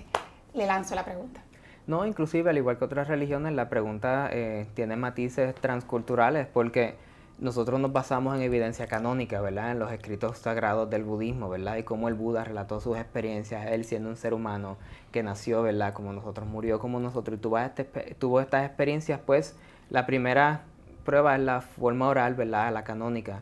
le 0.53 0.65
lanzo 0.65 0.95
la 0.95 1.05
pregunta. 1.05 1.41
No, 1.87 2.05
inclusive 2.05 2.49
al 2.49 2.57
igual 2.57 2.77
que 2.77 2.85
otras 2.85 3.07
religiones, 3.07 3.53
la 3.53 3.69
pregunta 3.69 4.29
eh, 4.31 4.67
tiene 4.75 4.95
matices 4.95 5.55
transculturales 5.55 6.45
porque 6.47 6.95
nosotros 7.39 7.79
nos 7.79 7.93
basamos 7.93 8.35
en 8.35 8.41
evidencia 8.41 8.87
canónica, 8.87 9.39
¿verdad? 9.39 9.71
En 9.71 9.79
los 9.79 9.91
escritos 9.91 10.37
sagrados 10.37 10.89
del 10.89 11.03
budismo, 11.03 11.49
¿verdad? 11.49 11.77
Y 11.77 11.83
cómo 11.83 12.09
el 12.09 12.13
Buda 12.13 12.43
relató 12.43 12.81
sus 12.81 12.97
experiencias, 12.97 13.67
él 13.67 13.85
siendo 13.85 14.09
un 14.09 14.17
ser 14.17 14.33
humano 14.33 14.77
que 15.11 15.23
nació, 15.23 15.61
¿verdad? 15.61 15.93
Como 15.93 16.11
nosotros, 16.11 16.47
murió 16.47 16.79
como 16.79 16.99
nosotros 16.99 17.37
y 17.37 17.41
tuvo, 17.41 17.57
este, 17.59 17.85
tuvo 18.19 18.41
estas 18.41 18.65
experiencias, 18.65 19.21
pues 19.25 19.55
la 19.89 20.05
primera 20.05 20.63
prueba 21.05 21.35
es 21.35 21.41
la 21.41 21.61
forma 21.61 22.09
oral, 22.09 22.35
¿verdad? 22.35 22.73
La 22.73 22.83
canónica. 22.83 23.41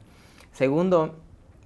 Segundo, 0.52 1.16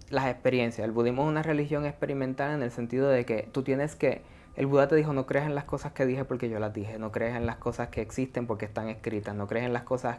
las 0.09 0.27
experiencias. 0.27 0.85
El 0.85 0.91
budismo 0.91 1.23
es 1.23 1.27
una 1.27 1.43
religión 1.43 1.85
experimental 1.85 2.51
en 2.51 2.63
el 2.63 2.71
sentido 2.71 3.09
de 3.09 3.25
que 3.25 3.49
tú 3.51 3.63
tienes 3.63 3.95
que... 3.95 4.21
El 4.55 4.67
Buda 4.67 4.87
te 4.87 4.95
dijo, 4.95 5.13
no 5.13 5.25
creas 5.25 5.45
en 5.45 5.55
las 5.55 5.63
cosas 5.63 5.93
que 5.93 6.05
dije 6.05 6.25
porque 6.25 6.49
yo 6.49 6.59
las 6.59 6.73
dije, 6.73 6.99
no 6.99 7.11
creas 7.11 7.37
en 7.37 7.45
las 7.45 7.55
cosas 7.55 7.87
que 7.89 8.01
existen 8.01 8.47
porque 8.47 8.65
están 8.65 8.89
escritas, 8.89 9.33
no 9.33 9.47
creas 9.47 9.65
en 9.65 9.73
las 9.73 9.83
cosas 9.83 10.17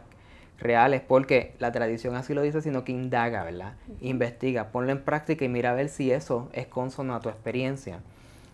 reales 0.59 1.01
porque 1.01 1.55
la 1.59 1.71
tradición 1.71 2.15
así 2.15 2.33
lo 2.33 2.41
dice, 2.41 2.61
sino 2.61 2.83
que 2.83 2.91
indaga, 2.91 3.43
¿verdad? 3.43 3.73
Investiga, 4.01 4.69
ponlo 4.69 4.91
en 4.91 5.01
práctica 5.01 5.45
y 5.45 5.49
mira 5.49 5.71
a 5.71 5.73
ver 5.73 5.89
si 5.89 6.11
eso 6.11 6.49
es 6.53 6.67
consono 6.67 7.15
a 7.15 7.19
tu 7.19 7.29
experiencia. 7.29 7.99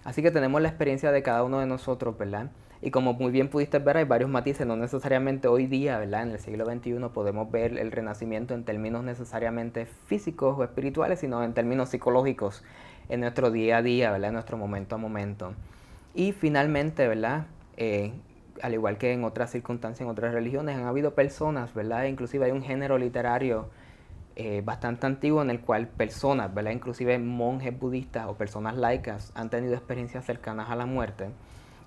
Así 0.04 0.22
que 0.22 0.32
tenemos 0.32 0.62
la 0.62 0.70
experiencia 0.70 1.12
de 1.12 1.22
cada 1.22 1.44
uno 1.44 1.60
de 1.60 1.66
nosotros, 1.66 2.18
¿verdad? 2.18 2.50
Y 2.82 2.92
como 2.92 3.14
muy 3.14 3.32
bien 3.32 3.50
pudiste 3.50 3.80
ver, 3.80 3.98
hay 3.98 4.06
varios 4.06 4.30
matices, 4.30 4.66
no 4.66 4.78
necesariamente 4.78 5.50
hoy 5.50 5.68
día, 5.68 6.00
¿verdad? 6.00 6.24
En 6.24 6.32
el 6.32 6.40
siglo 6.40 6.66
XXI 6.66 6.94
podemos 7.14 7.52
ver 7.52 7.78
el 7.78 7.92
renacimiento 7.92 8.54
en 8.54 8.64
términos 8.64 9.04
necesariamente 9.04 9.86
físicos 9.86 10.58
o 10.58 10.64
espirituales, 10.64 11.20
sino 11.20 11.44
en 11.44 11.54
términos 11.54 11.90
psicológicos, 11.90 12.64
en 13.10 13.20
nuestro 13.20 13.52
día 13.52 13.78
a 13.78 13.82
día, 13.82 14.12
¿verdad? 14.12 14.30
En 14.30 14.36
nuestro 14.36 14.58
momento 14.58 14.96
a 14.96 14.98
momento. 14.98 15.54
Y 16.14 16.32
finalmente, 16.32 17.08
¿verdad? 17.08 17.48
Eh, 17.76 18.14
al 18.62 18.74
igual 18.74 18.98
que 18.98 19.14
en 19.14 19.24
otras 19.24 19.52
circunstancias, 19.52 20.02
en 20.02 20.10
otras 20.10 20.34
religiones, 20.34 20.78
han 20.78 20.86
habido 20.86 21.14
personas, 21.14 21.74
¿verdad? 21.74 22.06
Inclusive 22.06 22.46
hay 22.46 22.52
un 22.52 22.64
género 22.64 22.98
literario 22.98 23.70
eh, 24.36 24.62
bastante 24.64 25.06
antiguo 25.06 25.42
en 25.42 25.50
el 25.50 25.60
cual 25.60 25.88
personas, 25.88 26.54
¿verdad? 26.54 26.72
Inclusive 26.72 27.20
monjes 27.20 27.78
budistas 27.78 28.28
o 28.28 28.36
personas 28.36 28.76
laicas 28.78 29.32
han 29.36 29.50
tenido 29.50 29.74
experiencias 29.74 30.26
cercanas 30.26 30.70
a 30.70 30.76
la 30.76 30.86
muerte 30.86 31.30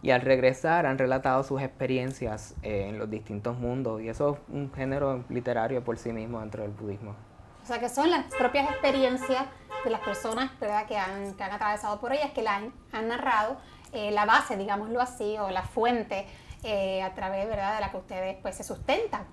y 0.03 0.11
al 0.11 0.21
regresar 0.21 0.85
han 0.85 0.99
relatado 0.99 1.43
sus 1.45 1.63
experiencias 1.63 2.55
eh, 2.63 2.89
en 2.89 2.99
los 2.99 3.09
distintos 3.09 3.57
mundos 3.57 4.03
y 4.03 4.09
eso 4.09 4.33
es 4.33 4.55
un 4.55 4.73
género 4.73 5.25
literario 5.29 5.83
por 5.83 5.97
sí 5.97 6.13
mismo 6.13 6.41
dentro 6.41 6.63
del 6.63 6.73
budismo. 6.73 7.15
O 7.63 7.67
sea 7.67 7.79
que 7.79 7.89
son 7.89 8.11
las 8.11 8.27
propias 8.35 8.69
experiencias 8.69 9.47
de 9.85 9.91
las 9.91 10.01
personas 10.01 10.51
¿verdad? 10.61 10.87
Que, 10.87 10.99
han, 10.99 11.35
que 11.35 11.45
han 11.45 11.53
atravesado 11.53 12.01
por 12.01 12.13
ellas, 12.13 12.33
que 12.33 12.43
la 12.43 12.57
han, 12.57 13.09
narrado, 13.09 13.57
eh, 13.93 14.11
la 14.11 14.27
base, 14.27 14.57
digámoslo 14.57 15.01
así, 15.01 15.39
o 15.39 15.51
la 15.51 15.63
fuente 15.63 16.27
eh, 16.63 17.03
a 17.03 17.15
través 17.15 17.47
¿verdad? 17.49 17.75
de 17.75 17.81
la 17.81 17.91
que 17.91 17.97
ustedes 17.97 18.37
pues, 18.43 18.57
se 18.57 18.65
sustentan 18.65 19.25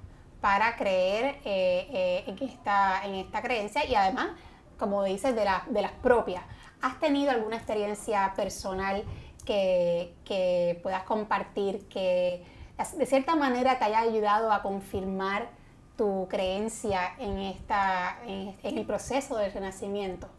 para 0.42 0.76
creer 0.76 1.36
eh, 1.46 1.88
eh, 1.92 2.24
en, 2.28 2.48
esta, 2.48 3.06
en 3.06 3.16
esta 3.16 3.42
creencia 3.42 3.86
y 3.86 3.96
además, 3.96 4.30
como 4.78 5.04
dices, 5.04 5.36
de, 5.36 5.46
de 5.68 5.82
las 5.82 5.92
propias. 5.92 6.44
¿Has 6.82 7.00
tenido 7.00 7.32
alguna 7.32 7.58
experiencia 7.58 8.34
personal 8.36 9.04
que, 9.46 10.14
que 10.24 10.80
puedas 10.82 11.04
compartir 11.04 11.88
que 11.90 12.46
de 12.98 13.06
cierta 13.06 13.36
manera 13.36 13.78
te 13.78 13.86
haya 13.86 14.00
ayudado 14.00 14.52
a 14.54 14.62
confirmar 14.62 15.50
tu 15.98 16.28
creencia 16.30 17.14
en, 17.20 17.40
esta, 17.40 18.20
en, 18.26 18.56
el 18.64 18.86
proceso 18.86 19.36
del 19.36 19.52
renacimiento? 19.52 20.30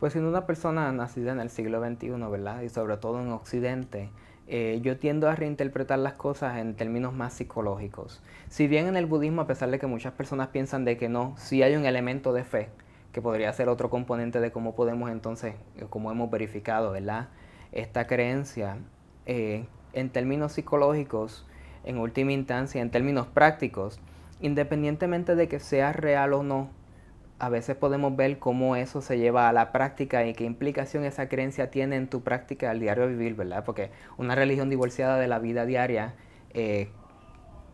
Pues 0.00 0.12
siendo 0.12 0.30
una 0.30 0.46
persona 0.46 0.90
nacida 0.92 1.32
en 1.32 1.40
el 1.40 1.50
siglo 1.50 1.84
XXI, 1.84 2.08
¿verdad? 2.30 2.62
Y 2.62 2.70
sobre 2.70 2.96
todo 2.96 3.20
en 3.20 3.30
Occidente, 3.32 4.08
eh, 4.50 4.80
yo 4.82 4.96
tiendo 4.96 5.28
a 5.28 5.34
reinterpretar 5.34 5.98
las 5.98 6.14
cosas 6.14 6.56
en 6.56 6.74
términos 6.74 7.12
más 7.12 7.34
psicológicos. 7.34 8.22
Si 8.48 8.66
bien 8.66 8.86
en 8.86 8.96
el 8.96 9.04
budismo, 9.04 9.42
a 9.42 9.46
pesar 9.46 9.70
de 9.70 9.78
que 9.78 9.86
muchas 9.86 10.14
personas 10.14 10.48
piensan 10.48 10.86
de 10.86 10.96
que 10.96 11.10
no, 11.10 11.34
sí 11.36 11.62
hay 11.62 11.76
un 11.76 11.84
elemento 11.84 12.32
de 12.32 12.44
fe, 12.44 12.70
que 13.12 13.20
podría 13.20 13.52
ser 13.52 13.68
otro 13.68 13.90
componente 13.90 14.40
de 14.40 14.50
cómo 14.50 14.74
podemos 14.74 15.10
entonces, 15.10 15.54
eh, 15.76 15.84
cómo 15.90 16.10
hemos 16.10 16.30
verificado, 16.30 16.92
¿verdad? 16.92 17.28
Esta 17.72 18.06
creencia, 18.06 18.78
eh, 19.26 19.66
en 19.92 20.08
términos 20.08 20.52
psicológicos, 20.52 21.46
en 21.84 21.98
última 21.98 22.32
instancia, 22.32 22.80
en 22.80 22.90
términos 22.90 23.26
prácticos, 23.26 24.00
independientemente 24.40 25.34
de 25.34 25.46
que 25.48 25.60
sea 25.60 25.92
real 25.92 26.32
o 26.32 26.42
no, 26.42 26.70
a 27.38 27.48
veces 27.48 27.76
podemos 27.76 28.16
ver 28.16 28.38
cómo 28.38 28.74
eso 28.74 29.00
se 29.00 29.18
lleva 29.18 29.48
a 29.48 29.52
la 29.52 29.70
práctica 29.70 30.26
y 30.26 30.34
qué 30.34 30.44
implicación 30.44 31.04
esa 31.04 31.28
creencia 31.28 31.70
tiene 31.70 31.96
en 31.96 32.08
tu 32.08 32.22
práctica 32.22 32.70
al 32.70 32.80
diario 32.80 33.06
vivir, 33.06 33.34
¿verdad? 33.34 33.64
Porque 33.64 33.90
una 34.16 34.34
religión 34.34 34.68
divorciada 34.70 35.18
de 35.18 35.28
la 35.28 35.38
vida 35.38 35.64
diaria 35.64 36.14
eh, 36.52 36.88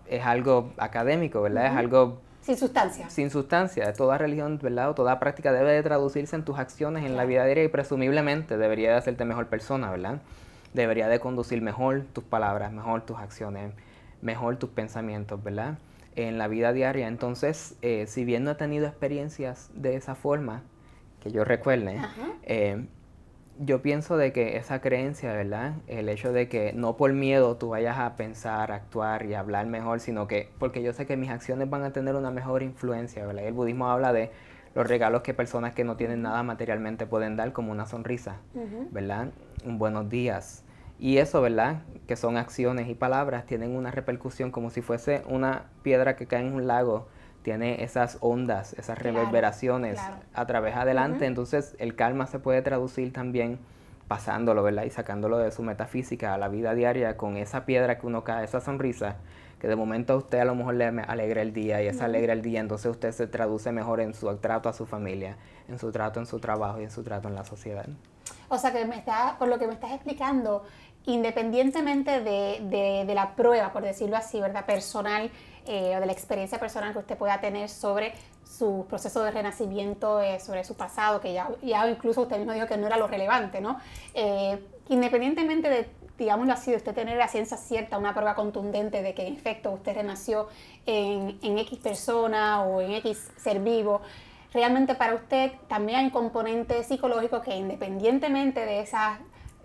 es 0.06 0.24
algo 0.24 0.72
académico, 0.76 1.40
¿verdad? 1.40 1.66
Es 1.66 1.72
algo... 1.72 2.20
Sin 2.42 2.58
sustancia. 2.58 3.08
Sin 3.08 3.30
sustancia. 3.30 3.90
Toda 3.94 4.18
religión, 4.18 4.58
¿verdad? 4.62 4.90
O 4.90 4.94
toda 4.94 5.18
práctica 5.18 5.50
debe 5.50 5.72
de 5.72 5.82
traducirse 5.82 6.36
en 6.36 6.44
tus 6.44 6.58
acciones 6.58 7.04
en 7.06 7.16
la 7.16 7.24
vida 7.24 7.46
diaria 7.46 7.64
y 7.64 7.68
presumiblemente 7.68 8.58
debería 8.58 8.90
de 8.90 8.96
hacerte 8.96 9.24
mejor 9.24 9.46
persona, 9.46 9.90
¿verdad? 9.90 10.20
Debería 10.74 11.08
de 11.08 11.20
conducir 11.20 11.62
mejor 11.62 12.02
tus 12.12 12.24
palabras, 12.24 12.70
mejor 12.70 13.00
tus 13.06 13.16
acciones, 13.16 13.72
mejor 14.20 14.56
tus 14.56 14.68
pensamientos, 14.68 15.42
¿verdad? 15.42 15.78
En 16.16 16.38
la 16.38 16.48
vida 16.48 16.72
diaria. 16.72 17.08
Entonces, 17.08 17.76
eh, 17.82 18.06
si 18.06 18.24
bien 18.24 18.44
no 18.44 18.52
he 18.52 18.54
tenido 18.54 18.86
experiencias 18.86 19.70
de 19.74 19.96
esa 19.96 20.14
forma, 20.14 20.62
que 21.20 21.32
yo 21.32 21.44
recuerde, 21.44 22.00
eh, 22.42 22.86
yo 23.58 23.82
pienso 23.82 24.16
de 24.16 24.32
que 24.32 24.56
esa 24.56 24.80
creencia, 24.80 25.32
¿verdad? 25.32 25.74
El 25.86 26.08
hecho 26.08 26.32
de 26.32 26.48
que 26.48 26.72
no 26.72 26.96
por 26.96 27.12
miedo 27.12 27.56
tú 27.56 27.70
vayas 27.70 27.98
a 27.98 28.16
pensar, 28.16 28.72
actuar 28.72 29.24
y 29.26 29.34
hablar 29.34 29.66
mejor, 29.66 30.00
sino 30.00 30.26
que 30.26 30.50
porque 30.58 30.82
yo 30.82 30.92
sé 30.92 31.06
que 31.06 31.16
mis 31.16 31.30
acciones 31.30 31.70
van 31.70 31.82
a 31.84 31.92
tener 31.92 32.14
una 32.14 32.30
mejor 32.30 32.62
influencia, 32.62 33.26
¿verdad? 33.26 33.44
el 33.44 33.54
budismo 33.54 33.88
habla 33.88 34.12
de 34.12 34.30
los 34.74 34.88
regalos 34.88 35.22
que 35.22 35.34
personas 35.34 35.72
que 35.72 35.84
no 35.84 35.96
tienen 35.96 36.22
nada 36.22 36.42
materialmente 36.42 37.06
pueden 37.06 37.36
dar, 37.36 37.52
como 37.52 37.70
una 37.70 37.86
sonrisa, 37.86 38.38
¿verdad? 38.90 39.28
Un 39.64 39.78
buenos 39.78 40.10
días, 40.10 40.63
y 40.98 41.18
eso, 41.18 41.40
¿verdad? 41.40 41.82
Que 42.06 42.16
son 42.16 42.36
acciones 42.36 42.88
y 42.88 42.94
palabras, 42.94 43.46
tienen 43.46 43.74
una 43.74 43.90
repercusión 43.90 44.50
como 44.50 44.70
si 44.70 44.80
fuese 44.80 45.22
una 45.28 45.64
piedra 45.82 46.16
que 46.16 46.26
cae 46.26 46.46
en 46.46 46.54
un 46.54 46.66
lago, 46.66 47.08
tiene 47.42 47.84
esas 47.84 48.18
ondas, 48.20 48.72
esas 48.74 48.98
reverberaciones 48.98 50.00
a 50.32 50.46
través 50.46 50.76
adelante. 50.76 51.26
Entonces 51.26 51.76
el 51.78 51.94
karma 51.94 52.26
se 52.26 52.38
puede 52.38 52.62
traducir 52.62 53.12
también 53.12 53.58
pasándolo, 54.08 54.62
¿verdad? 54.62 54.84
Y 54.84 54.90
sacándolo 54.90 55.38
de 55.38 55.50
su 55.50 55.62
metafísica 55.62 56.34
a 56.34 56.38
la 56.38 56.48
vida 56.48 56.74
diaria 56.74 57.16
con 57.16 57.36
esa 57.36 57.66
piedra 57.66 57.98
que 57.98 58.06
uno 58.06 58.24
cae, 58.24 58.44
esa 58.44 58.60
sonrisa, 58.60 59.16
que 59.58 59.68
de 59.68 59.76
momento 59.76 60.14
a 60.14 60.16
usted 60.16 60.38
a 60.38 60.44
lo 60.44 60.54
mejor 60.54 60.74
le 60.74 60.86
alegra 60.86 61.42
el 61.42 61.52
día 61.52 61.82
y 61.82 61.86
esa 61.86 62.06
alegra 62.06 62.32
el 62.32 62.42
día, 62.42 62.60
entonces 62.60 62.90
usted 62.90 63.12
se 63.12 63.26
traduce 63.26 63.72
mejor 63.72 64.00
en 64.00 64.14
su 64.14 64.34
trato 64.36 64.68
a 64.68 64.72
su 64.72 64.86
familia, 64.86 65.36
en 65.68 65.78
su 65.78 65.90
trato 65.90 66.20
en 66.20 66.26
su 66.26 66.38
trabajo 66.38 66.80
y 66.80 66.84
en 66.84 66.90
su 66.90 67.02
trato 67.02 67.28
en 67.28 67.34
la 67.34 67.44
sociedad. 67.44 67.86
O 68.54 68.58
sea 68.58 68.72
que 68.72 68.84
me 68.84 68.96
está, 68.96 69.34
por 69.36 69.48
lo 69.48 69.58
que 69.58 69.66
me 69.66 69.74
estás 69.74 69.90
explicando, 69.90 70.62
independientemente 71.06 72.20
de, 72.20 73.12
la 73.12 73.34
prueba, 73.34 73.72
por 73.72 73.82
decirlo 73.82 74.16
así, 74.16 74.40
¿verdad? 74.40 74.64
Personal 74.64 75.28
eh, 75.66 75.96
o 75.96 76.00
de 76.00 76.06
la 76.06 76.12
experiencia 76.12 76.60
personal 76.60 76.92
que 76.92 77.00
usted 77.00 77.18
pueda 77.18 77.40
tener 77.40 77.68
sobre 77.68 78.14
su 78.44 78.86
proceso 78.88 79.24
de 79.24 79.32
renacimiento, 79.32 80.20
eh, 80.20 80.38
sobre 80.38 80.62
su 80.62 80.76
pasado, 80.76 81.20
que 81.20 81.32
ya, 81.32 81.48
ya 81.62 81.88
incluso 81.90 82.22
usted 82.22 82.38
mismo 82.38 82.52
dijo 82.52 82.68
que 82.68 82.76
no 82.76 82.86
era 82.86 82.96
lo 82.96 83.08
relevante, 83.08 83.60
¿no? 83.60 83.80
Eh, 84.14 84.64
independientemente 84.88 85.68
de, 85.68 85.88
digámoslo 86.16 86.52
así, 86.52 86.70
de 86.70 86.76
usted 86.76 86.94
tener 86.94 87.16
la 87.16 87.26
ciencia 87.26 87.56
cierta, 87.56 87.98
una 87.98 88.14
prueba 88.14 88.36
contundente 88.36 89.02
de 89.02 89.14
que 89.14 89.26
en 89.26 89.34
efecto 89.34 89.72
usted 89.72 89.96
renació 89.96 90.46
en, 90.86 91.40
en 91.42 91.58
X 91.58 91.76
persona 91.80 92.62
o 92.62 92.80
en 92.80 92.92
X 92.92 93.32
ser 93.36 93.58
vivo, 93.58 94.00
realmente 94.54 94.94
para 94.94 95.14
usted 95.14 95.52
también 95.68 95.98
hay 95.98 96.04
un 96.06 96.10
componente 96.10 96.82
psicológico 96.84 97.42
que 97.42 97.54
independientemente 97.56 98.64
de 98.64 98.80
esa, 98.80 99.18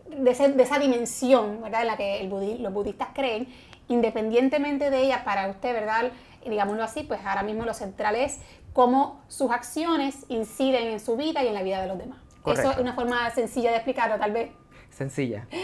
de, 0.09 0.31
esa 0.31 0.79
dimensión 0.79 1.61
¿verdad? 1.61 1.81
en 1.81 1.87
la 1.87 1.95
que 1.95 2.57
los 2.59 2.73
budistas 2.73 3.09
creen, 3.13 3.47
independientemente 3.87 4.89
de 4.89 5.03
ella, 5.03 5.23
para 5.23 5.47
usted, 5.47 5.73
¿verdad? 5.73 6.11
digámoslo 6.45 6.83
así, 6.83 7.03
pues 7.03 7.19
ahora 7.23 7.43
mismo 7.43 7.65
lo 7.65 7.73
central 7.73 8.15
es 8.15 8.39
cómo 8.73 9.21
sus 9.27 9.51
acciones 9.51 10.25
inciden 10.29 10.87
en 10.87 10.99
su 10.99 11.15
vida 11.15 11.43
y 11.43 11.47
en 11.47 11.53
la 11.53 11.63
vida 11.63 11.81
de 11.81 11.87
los 11.87 11.97
demás. 11.97 12.19
Eso 12.45 12.71
es 12.71 12.77
una 12.77 12.93
forma 12.93 13.29
sencilla 13.31 13.69
de 13.69 13.75
explicarlo, 13.77 14.17
tal 14.17 14.31
vez. 14.31 14.51
Sencilla. 14.89 15.47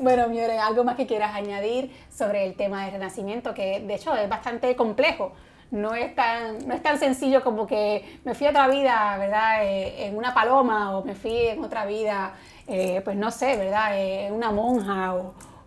Bueno, 0.00 0.28
Miore, 0.28 0.60
algo 0.60 0.84
más 0.84 0.94
que 0.94 1.08
quieras 1.08 1.34
añadir 1.34 1.92
sobre 2.08 2.44
el 2.44 2.54
tema 2.54 2.84
del 2.84 2.92
renacimiento, 2.92 3.52
que 3.52 3.80
de 3.80 3.94
hecho 3.96 4.14
es 4.14 4.28
bastante 4.28 4.76
complejo 4.76 5.32
no 5.70 5.94
es 5.94 6.14
tan, 6.14 6.66
no 6.66 6.74
es 6.74 6.82
tan 6.82 6.98
sencillo 6.98 7.42
como 7.44 7.66
que 7.66 8.18
me 8.24 8.34
fui 8.34 8.46
a 8.46 8.50
otra 8.50 8.68
vida, 8.68 9.16
¿verdad? 9.18 9.64
Eh, 9.64 10.06
en 10.06 10.16
una 10.16 10.32
paloma 10.32 10.96
o 10.96 11.04
me 11.04 11.14
fui 11.14 11.36
en 11.36 11.62
otra 11.62 11.84
vida, 11.84 12.34
eh, 12.66 13.02
pues 13.04 13.16
no 13.16 13.30
sé, 13.30 13.56
¿verdad? 13.56 13.98
Eh, 13.98 14.26
en 14.26 14.34
una 14.34 14.50
monja 14.50 15.14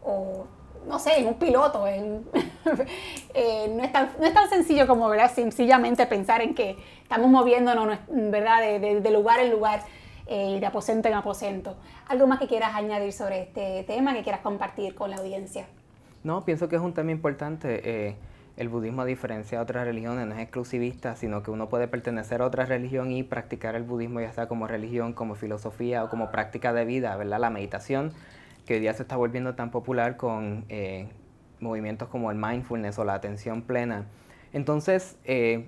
o, 0.03 0.47
no 0.87 0.97
sé, 0.97 1.19
en 1.19 1.27
un 1.27 1.35
piloto. 1.35 1.85
En, 1.87 2.25
no, 3.77 3.83
es 3.83 3.91
tan, 3.91 4.09
no, 4.19 4.25
es 4.25 4.33
tan, 4.33 4.49
sencillo 4.49 4.87
como, 4.87 5.07
¿verdad? 5.07 5.31
Sencillamente 5.31 6.07
pensar 6.07 6.41
en 6.41 6.55
que 6.55 6.77
estamos 7.03 7.29
moviéndonos, 7.29 7.99
¿verdad? 8.09 8.61
De, 8.61 9.01
de 9.01 9.11
lugar 9.11 9.39
en 9.39 9.51
lugar 9.51 9.81
y 10.27 10.59
de 10.59 10.65
aposento 10.65 11.09
en 11.09 11.13
aposento. 11.13 11.75
¿Algo 12.07 12.25
más 12.25 12.39
que 12.39 12.47
quieras 12.47 12.73
añadir 12.73 13.11
sobre 13.11 13.41
este 13.41 13.83
tema, 13.83 14.13
que 14.13 14.23
quieras 14.23 14.41
compartir 14.41 14.95
con 14.95 15.11
la 15.11 15.17
audiencia? 15.17 15.67
No, 16.23 16.45
pienso 16.45 16.69
que 16.69 16.77
es 16.77 16.81
un 16.81 16.93
tema 16.93 17.11
importante 17.11 18.15
el 18.61 18.69
budismo, 18.69 19.05
diferencia 19.05 19.57
de 19.57 19.63
otras 19.63 19.85
religiones, 19.85 20.27
no 20.27 20.35
es 20.35 20.39
exclusivista, 20.39 21.15
sino 21.15 21.41
que 21.41 21.49
uno 21.49 21.67
puede 21.67 21.87
pertenecer 21.87 22.43
a 22.43 22.45
otra 22.45 22.63
religión 22.65 23.11
y 23.11 23.23
practicar 23.23 23.73
el 23.75 23.81
budismo 23.81 24.21
ya 24.21 24.31
sea 24.33 24.47
como 24.47 24.67
religión, 24.67 25.13
como 25.13 25.33
filosofía 25.33 26.03
o 26.03 26.09
como 26.09 26.29
práctica 26.31 26.71
de 26.71 26.85
vida, 26.85 27.15
¿verdad? 27.17 27.39
La 27.39 27.49
meditación, 27.49 28.13
que 28.67 28.75
hoy 28.75 28.79
día 28.79 28.93
se 28.93 29.01
está 29.01 29.15
volviendo 29.15 29.55
tan 29.55 29.71
popular 29.71 30.15
con 30.15 30.65
eh, 30.69 31.07
movimientos 31.59 32.07
como 32.09 32.29
el 32.29 32.37
mindfulness 32.37 32.99
o 32.99 33.03
la 33.03 33.15
atención 33.15 33.63
plena. 33.63 34.05
Entonces, 34.53 35.17
eh, 35.23 35.67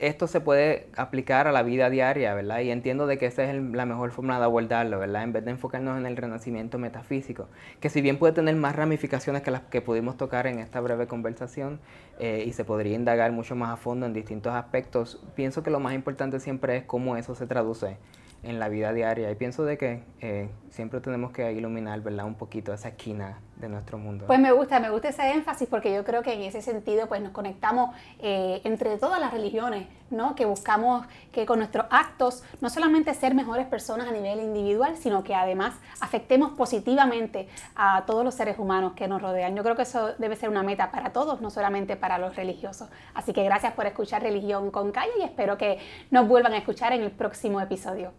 esto 0.00 0.26
se 0.26 0.40
puede 0.40 0.88
aplicar 0.96 1.46
a 1.46 1.52
la 1.52 1.62
vida 1.62 1.90
diaria, 1.90 2.32
¿verdad? 2.32 2.60
Y 2.60 2.70
entiendo 2.70 3.06
de 3.06 3.18
que 3.18 3.26
esa 3.26 3.44
es 3.44 3.62
la 3.62 3.84
mejor 3.84 4.12
forma 4.12 4.38
de 4.38 4.44
abordarlo, 4.44 4.98
¿verdad? 4.98 5.22
En 5.22 5.34
vez 5.34 5.44
de 5.44 5.50
enfocarnos 5.50 5.98
en 5.98 6.06
el 6.06 6.16
renacimiento 6.16 6.78
metafísico, 6.78 7.48
que 7.80 7.90
si 7.90 8.00
bien 8.00 8.18
puede 8.18 8.32
tener 8.32 8.56
más 8.56 8.74
ramificaciones 8.74 9.42
que 9.42 9.50
las 9.50 9.60
que 9.62 9.82
pudimos 9.82 10.16
tocar 10.16 10.46
en 10.46 10.58
esta 10.58 10.80
breve 10.80 11.06
conversación 11.06 11.80
eh, 12.18 12.44
y 12.46 12.52
se 12.52 12.64
podría 12.64 12.96
indagar 12.96 13.30
mucho 13.32 13.54
más 13.54 13.70
a 13.70 13.76
fondo 13.76 14.06
en 14.06 14.14
distintos 14.14 14.54
aspectos, 14.54 15.22
pienso 15.34 15.62
que 15.62 15.70
lo 15.70 15.80
más 15.80 15.92
importante 15.92 16.40
siempre 16.40 16.78
es 16.78 16.84
cómo 16.84 17.18
eso 17.18 17.34
se 17.34 17.46
traduce 17.46 17.98
en 18.42 18.58
la 18.58 18.70
vida 18.70 18.94
diaria. 18.94 19.30
Y 19.30 19.34
pienso 19.34 19.64
de 19.64 19.76
que 19.76 20.02
eh, 20.22 20.48
siempre 20.70 21.00
tenemos 21.00 21.32
que 21.32 21.52
iluminar, 21.52 22.00
¿verdad? 22.00 22.24
Un 22.24 22.36
poquito 22.36 22.72
esa 22.72 22.88
esquina 22.88 23.38
de 23.60 23.68
nuestro 23.68 23.98
mundo. 23.98 24.26
Pues 24.26 24.38
me 24.38 24.52
gusta, 24.52 24.80
me 24.80 24.90
gusta 24.90 25.08
ese 25.08 25.30
énfasis 25.30 25.68
porque 25.68 25.94
yo 25.94 26.04
creo 26.04 26.22
que 26.22 26.32
en 26.32 26.42
ese 26.42 26.62
sentido 26.62 27.06
pues 27.06 27.20
nos 27.20 27.32
conectamos 27.32 27.94
eh, 28.18 28.60
entre 28.64 28.96
todas 28.96 29.20
las 29.20 29.32
religiones, 29.32 29.86
¿no? 30.10 30.34
Que 30.34 30.44
buscamos 30.44 31.06
que 31.32 31.46
con 31.46 31.58
nuestros 31.58 31.86
actos 31.90 32.42
no 32.60 32.70
solamente 32.70 33.14
ser 33.14 33.34
mejores 33.34 33.66
personas 33.66 34.08
a 34.08 34.12
nivel 34.12 34.40
individual, 34.40 34.96
sino 34.96 35.22
que 35.22 35.34
además 35.34 35.74
afectemos 36.00 36.52
positivamente 36.52 37.48
a 37.76 38.04
todos 38.06 38.24
los 38.24 38.34
seres 38.34 38.58
humanos 38.58 38.94
que 38.94 39.06
nos 39.06 39.20
rodean. 39.22 39.54
Yo 39.54 39.62
creo 39.62 39.76
que 39.76 39.82
eso 39.82 40.14
debe 40.18 40.36
ser 40.36 40.48
una 40.48 40.62
meta 40.62 40.90
para 40.90 41.12
todos, 41.12 41.40
no 41.40 41.50
solamente 41.50 41.96
para 41.96 42.18
los 42.18 42.36
religiosos. 42.36 42.88
Así 43.14 43.32
que 43.32 43.44
gracias 43.44 43.74
por 43.74 43.86
escuchar 43.86 44.22
Religión 44.22 44.70
con 44.70 44.92
Calle 44.92 45.12
y 45.20 45.22
espero 45.22 45.58
que 45.58 45.78
nos 46.10 46.26
vuelvan 46.26 46.54
a 46.54 46.58
escuchar 46.58 46.92
en 46.92 47.02
el 47.02 47.10
próximo 47.10 47.60
episodio. 47.60 48.12